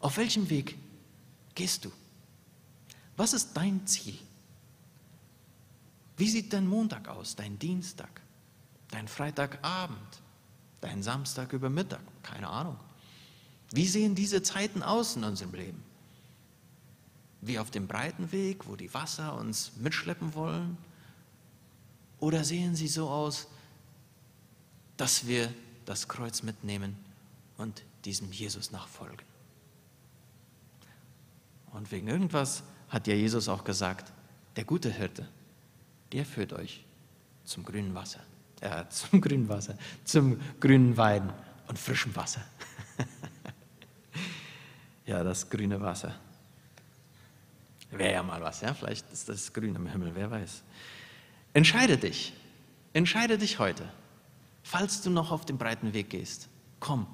Auf 0.00 0.16
welchem 0.16 0.48
Weg 0.48 0.76
gehst 1.54 1.84
du? 1.84 1.92
Was 3.16 3.32
ist 3.32 3.52
dein 3.54 3.86
Ziel? 3.86 4.18
Wie 6.16 6.28
sieht 6.28 6.52
dein 6.52 6.66
Montag 6.66 7.08
aus, 7.08 7.36
dein 7.36 7.58
Dienstag, 7.58 8.20
dein 8.90 9.06
Freitagabend, 9.08 10.22
dein 10.80 11.02
Samstag 11.02 11.52
über 11.52 11.68
Mittag? 11.68 12.00
Keine 12.22 12.48
Ahnung. 12.48 12.76
Wie 13.72 13.86
sehen 13.86 14.14
diese 14.14 14.42
Zeiten 14.42 14.82
aus 14.82 15.16
in 15.16 15.24
unserem 15.24 15.52
Leben? 15.52 15.82
Wie 17.40 17.58
auf 17.58 17.70
dem 17.70 17.86
breiten 17.86 18.32
Weg, 18.32 18.66
wo 18.66 18.76
die 18.76 18.92
Wasser 18.92 19.34
uns 19.34 19.72
mitschleppen 19.76 20.34
wollen? 20.34 20.76
Oder 22.18 22.44
sehen 22.44 22.74
sie 22.74 22.88
so 22.88 23.08
aus, 23.08 23.46
dass 24.96 25.26
wir 25.26 25.52
das 25.84 26.08
Kreuz 26.08 26.42
mitnehmen 26.42 26.96
und 27.56 27.84
diesem 28.04 28.32
Jesus 28.32 28.72
nachfolgen? 28.72 29.26
Und 31.72 31.92
wegen 31.92 32.08
irgendwas 32.08 32.64
hat 32.88 33.06
ja 33.06 33.14
Jesus 33.14 33.48
auch 33.48 33.62
gesagt, 33.62 34.12
der 34.56 34.64
gute 34.64 34.90
Hirte, 34.90 35.28
der 36.12 36.24
führt 36.24 36.52
euch 36.52 36.84
zum 37.44 37.64
grünen 37.64 37.94
Wasser, 37.94 38.20
äh, 38.60 38.84
zum 38.90 39.20
grünen 39.20 39.48
Wasser, 39.48 39.76
zum 40.04 40.40
grünen 40.58 40.96
Weiden 40.96 41.32
und 41.68 41.78
frischem 41.78 42.14
Wasser. 42.16 42.42
Ja, 45.08 45.24
das 45.24 45.48
grüne 45.48 45.80
Wasser. 45.80 46.14
Wäre 47.90 48.12
ja 48.12 48.22
mal 48.22 48.42
was, 48.42 48.60
ja? 48.60 48.74
Vielleicht 48.74 49.10
ist 49.12 49.28
das 49.28 49.52
grün 49.52 49.74
im 49.74 49.86
Himmel, 49.86 50.12
wer 50.14 50.30
weiß. 50.30 50.62
Entscheide 51.54 51.96
dich. 51.96 52.34
Entscheide 52.92 53.38
dich 53.38 53.58
heute. 53.58 53.88
Falls 54.62 55.00
du 55.00 55.10
noch 55.10 55.30
auf 55.30 55.46
den 55.46 55.56
breiten 55.56 55.94
Weg 55.94 56.10
gehst, 56.10 56.48
komm. 56.80 57.06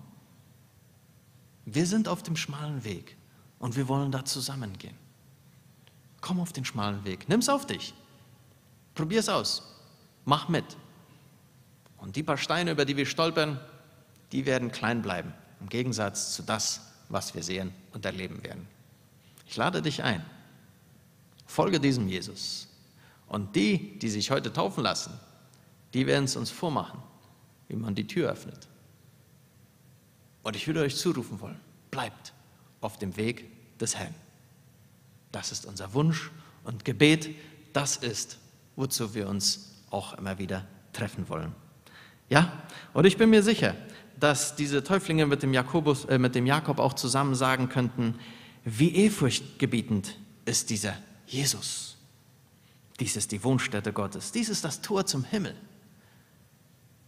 Wir 1.64 1.87
sind 1.87 2.08
auf 2.08 2.22
dem 2.22 2.37
schmalen 2.37 2.84
Weg 2.84 3.16
und 3.58 3.76
wir 3.76 3.88
wollen 3.88 4.10
da 4.10 4.24
zusammengehen. 4.24 4.96
Komm 6.20 6.40
auf 6.40 6.52
den 6.52 6.64
schmalen 6.64 7.04
Weg. 7.04 7.28
Nimm's 7.28 7.48
auf 7.48 7.66
dich. 7.66 7.94
Probier's 8.94 9.28
aus. 9.28 9.62
Mach 10.24 10.48
mit. 10.48 10.64
Und 11.98 12.16
die 12.16 12.22
paar 12.22 12.37
Steine, 12.37 12.72
über 12.72 12.84
die 12.84 12.96
wir 12.96 13.06
stolpern, 13.06 13.60
die 14.32 14.46
werden 14.46 14.72
klein 14.72 15.02
bleiben, 15.02 15.32
im 15.60 15.68
Gegensatz 15.68 16.34
zu 16.34 16.42
das, 16.42 16.80
was 17.08 17.34
wir 17.34 17.42
sehen 17.42 17.72
und 17.92 18.04
erleben 18.04 18.42
werden. 18.42 18.66
Ich 19.46 19.56
lade 19.56 19.80
dich 19.80 20.02
ein. 20.02 20.24
Folge 21.46 21.80
diesem 21.80 22.09
Jesus. 22.09 22.68
Und 23.28 23.57
die, 23.57 23.98
die 23.98 24.09
sich 24.09 24.30
heute 24.30 24.52
taufen 24.52 24.83
lassen, 24.83 25.18
die 25.92 26.07
werden 26.07 26.24
es 26.24 26.37
uns 26.37 26.50
vormachen, 26.50 27.00
wie 27.68 27.76
man 27.76 27.94
die 27.94 28.07
Tür 28.07 28.30
öffnet. 28.30 28.68
Und 30.42 30.57
ich 30.57 30.66
würde 30.66 30.80
euch 30.80 30.96
zurufen 30.96 31.40
wollen, 31.40 31.61
bleibt 31.90 32.33
auf 32.80 32.98
dem 32.98 33.16
Weg 33.16 33.78
des 33.78 33.96
Herrn. 33.96 34.14
Das 35.33 35.52
ist 35.52 35.66
unser 35.66 35.94
Wunsch 35.94 36.30
und 36.64 36.85
Gebet. 36.85 37.35
Das 37.72 37.96
ist, 37.96 38.38
wozu 38.76 39.14
wir 39.14 39.28
uns 39.28 39.72
auch 39.90 40.12
immer 40.14 40.38
wieder 40.38 40.66
treffen 40.92 41.28
wollen. 41.28 41.54
Ja, 42.28 42.62
und 42.92 43.04
ich 43.04 43.16
bin 43.16 43.30
mir 43.30 43.42
sicher, 43.42 43.74
dass 44.18 44.54
diese 44.57 44.85
Täuflinge 44.85 45.26
mit 45.26 45.42
dem, 45.42 45.52
Jakobus, 45.52 46.04
äh, 46.07 46.18
mit 46.18 46.35
dem 46.35 46.46
Jakob 46.46 46.78
auch 46.78 46.94
zusammen 46.94 47.35
sagen 47.35 47.68
könnten, 47.68 48.18
wie 48.64 48.94
ehrfurchtgebietend 48.94 50.18
ist 50.44 50.70
dieser 50.70 50.94
Jesus. 51.26 51.96
Dies 53.00 53.16
ist 53.16 53.32
die 53.32 53.42
Wohnstätte 53.42 53.92
Gottes. 53.92 54.32
Dies 54.32 54.48
ist 54.48 54.64
das 54.64 54.80
Tor 54.80 55.06
zum 55.06 55.24
Himmel. 55.24 55.56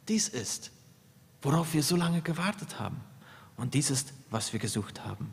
Dies 0.09 0.29
ist, 0.29 0.71
worauf 1.43 1.75
wir 1.75 1.83
so 1.83 1.97
lange 1.97 2.23
gewartet 2.23 2.79
haben. 2.79 3.01
Und 3.57 3.75
dies 3.75 3.91
ist, 3.91 4.13
was 4.31 4.53
wir 4.53 4.61
gesucht 4.61 5.05
haben. 5.05 5.33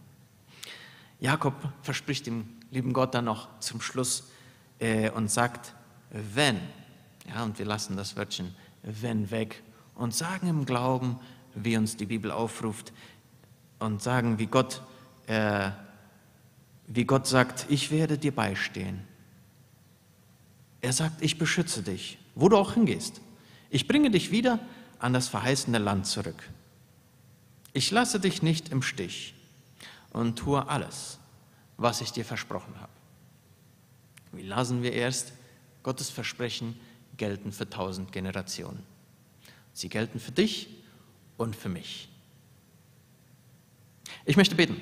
Jakob 1.20 1.56
verspricht 1.82 2.26
dem 2.26 2.48
lieben 2.72 2.94
Gott 2.94 3.14
dann 3.14 3.26
noch 3.26 3.60
zum 3.60 3.82
Schluss 3.82 4.26
äh, 4.80 5.10
und 5.10 5.30
sagt, 5.30 5.74
wenn, 6.10 6.60
ja, 7.28 7.44
und 7.44 7.58
wir 7.60 7.66
lassen 7.66 7.98
das 7.98 8.16
Wörtchen 8.16 8.56
wenn 8.84 9.32
weg 9.32 9.64
und 9.96 10.14
sagen 10.14 10.48
im 10.48 10.66
Glauben, 10.66 11.20
wie 11.56 11.78
uns 11.78 11.98
die 11.98 12.06
Bibel 12.06 12.32
aufruft, 12.32 12.94
und 13.80 14.02
sagen, 14.02 14.40
wie 14.40 14.46
Gott, 14.46 14.82
äh, 15.28 15.72
wie 16.88 17.06
Gott 17.06 17.28
sagt, 17.28 17.66
ich 17.70 17.92
werde 17.92 18.18
dir 18.18 18.34
beistehen. 18.34 19.02
Er 20.82 20.94
sagt, 20.94 21.22
ich 21.22 21.38
beschütze 21.38 21.82
dich, 21.82 22.18
wo 22.36 22.50
du 22.50 22.58
auch 22.58 22.74
hingehst. 22.74 23.22
Ich 23.70 23.88
bringe 23.88 24.12
dich 24.12 24.32
wieder 24.32 24.60
an 25.00 25.14
das 25.14 25.28
verheißene 25.28 25.78
Land 25.78 26.08
zurück. 26.08 26.50
Ich 27.74 27.90
lasse 27.90 28.20
dich 28.20 28.42
nicht 28.44 28.70
im 28.70 28.82
Stich 28.82 29.34
und 30.12 30.38
tue 30.38 30.68
alles, 30.68 31.18
was 31.78 32.02
ich 32.02 32.12
dir 32.12 32.26
versprochen 32.26 32.74
habe. 32.80 32.92
Wie 34.32 34.44
lasen 34.44 34.84
wir 34.84 34.94
erst? 34.94 35.34
Gottes 35.84 36.10
Versprechen 36.10 36.80
gelten 37.18 37.52
für 37.52 37.70
tausend 37.70 38.12
Generationen. 38.12 38.84
Sie 39.74 39.90
gelten 39.90 40.20
für 40.20 40.32
dich 40.32 40.70
und 41.38 41.56
für 41.56 41.70
mich. 41.70 42.10
Ich 44.26 44.38
möchte 44.38 44.56
beten. 44.56 44.80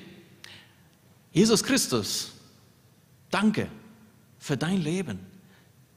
Jesus 1.31 1.63
Christus, 1.63 2.31
danke 3.29 3.69
für 4.37 4.57
dein 4.57 4.81
Leben. 4.81 5.19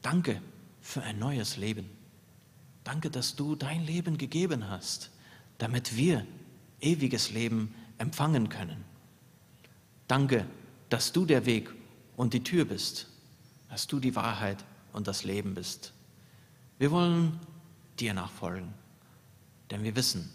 Danke 0.01 0.41
für 0.81 1.01
ein 1.01 1.19
neues 1.19 1.57
Leben. 1.57 1.89
Danke, 2.83 3.09
dass 3.09 3.35
du 3.35 3.55
dein 3.55 3.83
Leben 3.83 4.17
gegeben 4.17 4.69
hast, 4.69 5.09
damit 5.57 5.97
wir 5.97 6.25
ewiges 6.79 7.31
Leben 7.31 7.73
empfangen 7.97 8.49
können. 8.49 8.83
Danke, 10.07 10.45
dass 10.89 11.11
du 11.11 11.25
der 11.25 11.45
Weg 11.45 11.69
und 12.15 12.33
die 12.33 12.43
Tür 12.43 12.65
bist, 12.65 13.07
dass 13.69 13.87
du 13.87 13.99
die 13.99 14.15
Wahrheit 14.15 14.63
und 14.93 15.07
das 15.07 15.23
Leben 15.23 15.55
bist. 15.55 15.91
Wir 16.77 16.91
wollen 16.91 17.39
dir 17.99 18.13
nachfolgen, 18.13 18.73
denn 19.71 19.83
wir 19.83 19.95
wissen, 19.95 20.29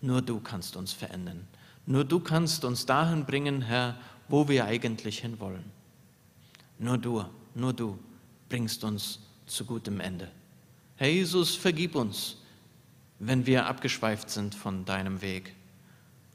nur 0.00 0.20
du 0.20 0.40
kannst 0.40 0.76
uns 0.76 0.92
verändern. 0.92 1.46
Nur 1.86 2.04
du 2.04 2.18
kannst 2.18 2.64
uns 2.64 2.86
dahin 2.86 3.26
bringen, 3.26 3.62
Herr, 3.62 3.96
wo 4.28 4.48
wir 4.48 4.64
eigentlich 4.64 5.18
hinwollen. 5.20 5.64
Nur 6.78 6.98
du, 6.98 7.24
nur 7.54 7.72
du 7.72 7.98
bringst 8.48 8.84
uns 8.84 9.20
zu 9.46 9.64
gutem 9.64 10.00
Ende. 10.00 10.30
Herr 10.96 11.08
Jesus, 11.08 11.54
vergib 11.54 11.94
uns, 11.94 12.36
wenn 13.18 13.46
wir 13.46 13.66
abgeschweift 13.66 14.30
sind 14.30 14.54
von 14.54 14.84
deinem 14.84 15.22
Weg, 15.22 15.54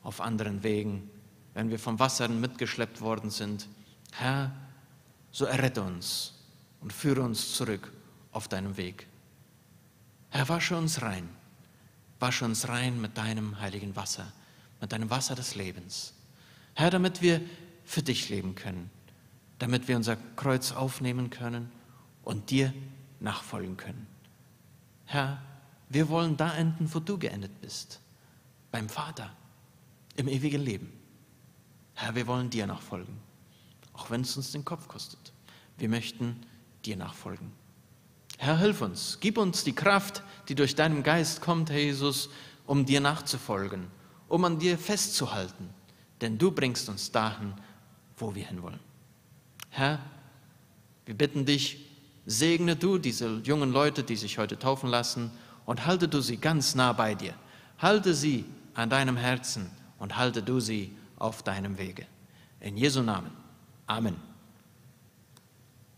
auf 0.04 0.22
anderen 0.22 0.64
Wegen, 0.64 1.10
wenn 1.54 1.70
wir 1.70 1.80
vom 1.80 2.00
Wasser 2.00 2.28
mitgeschleppt 2.28 3.02
worden 3.02 3.30
sind. 3.30 3.68
Herr, 4.12 4.54
so 5.32 5.46
errette 5.46 5.82
uns 5.82 6.34
und 6.82 6.94
führe 6.94 7.22
uns 7.22 7.54
zurück 7.54 7.92
auf 8.32 8.48
deinem 8.48 8.78
Weg. 8.78 9.08
Herr, 10.30 10.48
wasche 10.48 10.78
uns 10.78 11.02
rein, 11.02 11.28
wasche 12.20 12.46
uns 12.46 12.68
rein 12.68 13.02
mit 13.02 13.18
deinem 13.18 13.60
heiligen 13.60 13.96
Wasser 13.96 14.32
mit 14.82 14.92
deinem 14.92 15.10
Wasser 15.10 15.36
des 15.36 15.56
Lebens. 15.56 16.14
Herr, 16.76 16.90
damit 16.90 17.22
wir 17.22 17.42
für 17.90 18.04
dich 18.04 18.30
leben 18.30 18.54
können, 18.54 18.92
damit 19.58 19.88
wir 19.88 19.96
unser 19.96 20.16
Kreuz 20.36 20.72
aufnehmen 20.72 21.32
können 21.32 21.72
und 22.24 22.52
dir 22.52 22.72
nachfolgen 23.20 23.78
können. 23.78 24.06
Herr, 25.06 25.42
wir 25.90 26.08
wollen 26.10 26.38
da 26.38 26.54
enden, 26.54 26.94
wo 26.94 27.00
du 27.00 27.18
geendet 27.18 27.62
bist, 27.62 28.00
beim 28.70 28.90
Vater, 28.90 29.32
im 30.18 30.28
ewigen 30.28 30.62
Leben. 30.62 30.94
Herr, 31.96 32.14
wir 32.14 32.28
wollen 32.28 32.52
dir 32.52 32.68
nachfolgen, 32.68 33.18
auch 33.94 34.12
wenn 34.12 34.22
es 34.22 34.38
uns 34.38 34.52
den 34.52 34.64
Kopf 34.64 34.88
kostet. 34.88 35.34
Wir 35.80 35.90
möchten 35.90 36.40
dir 36.86 36.96
nachfolgen. 36.96 37.52
Herr, 38.38 38.60
hilf 38.60 38.82
uns, 38.82 39.18
gib 39.20 39.40
uns 39.40 39.64
die 39.64 39.74
Kraft, 39.74 40.22
die 40.48 40.54
durch 40.54 40.76
deinen 40.76 41.02
Geist 41.02 41.42
kommt, 41.42 41.72
Herr 41.72 41.80
Jesus, 41.80 42.30
um 42.68 42.86
dir 42.86 43.02
nachzufolgen 43.02 43.88
um 44.30 44.46
an 44.46 44.60
dir 44.60 44.78
festzuhalten, 44.78 45.70
denn 46.22 46.38
du 46.38 46.52
bringst 46.52 46.88
uns 46.88 47.12
dahin, 47.12 47.54
wo 48.22 48.36
wir 48.36 48.46
hinwollen. 48.46 48.80
Herr, 49.70 50.00
wir 51.06 51.16
bitten 51.16 51.46
dich, 51.46 51.86
segne 52.26 52.76
du 52.76 52.98
diese 52.98 53.42
jungen 53.44 53.72
Leute, 53.72 54.04
die 54.04 54.16
sich 54.16 54.38
heute 54.38 54.60
taufen 54.60 54.90
lassen, 54.90 55.32
und 55.66 55.86
halte 55.86 56.08
du 56.08 56.22
sie 56.22 56.38
ganz 56.38 56.76
nah 56.76 56.94
bei 56.94 57.16
dir. 57.16 57.34
Halte 57.78 58.14
sie 58.14 58.46
an 58.74 58.90
deinem 58.90 59.18
Herzen 59.18 59.70
und 60.00 60.18
halte 60.18 60.42
du 60.42 60.60
sie 60.60 60.96
auf 61.18 61.44
deinem 61.44 61.78
Wege. 61.78 62.06
In 62.60 62.76
Jesu 62.78 63.02
Namen. 63.02 63.32
Amen. 63.86 64.29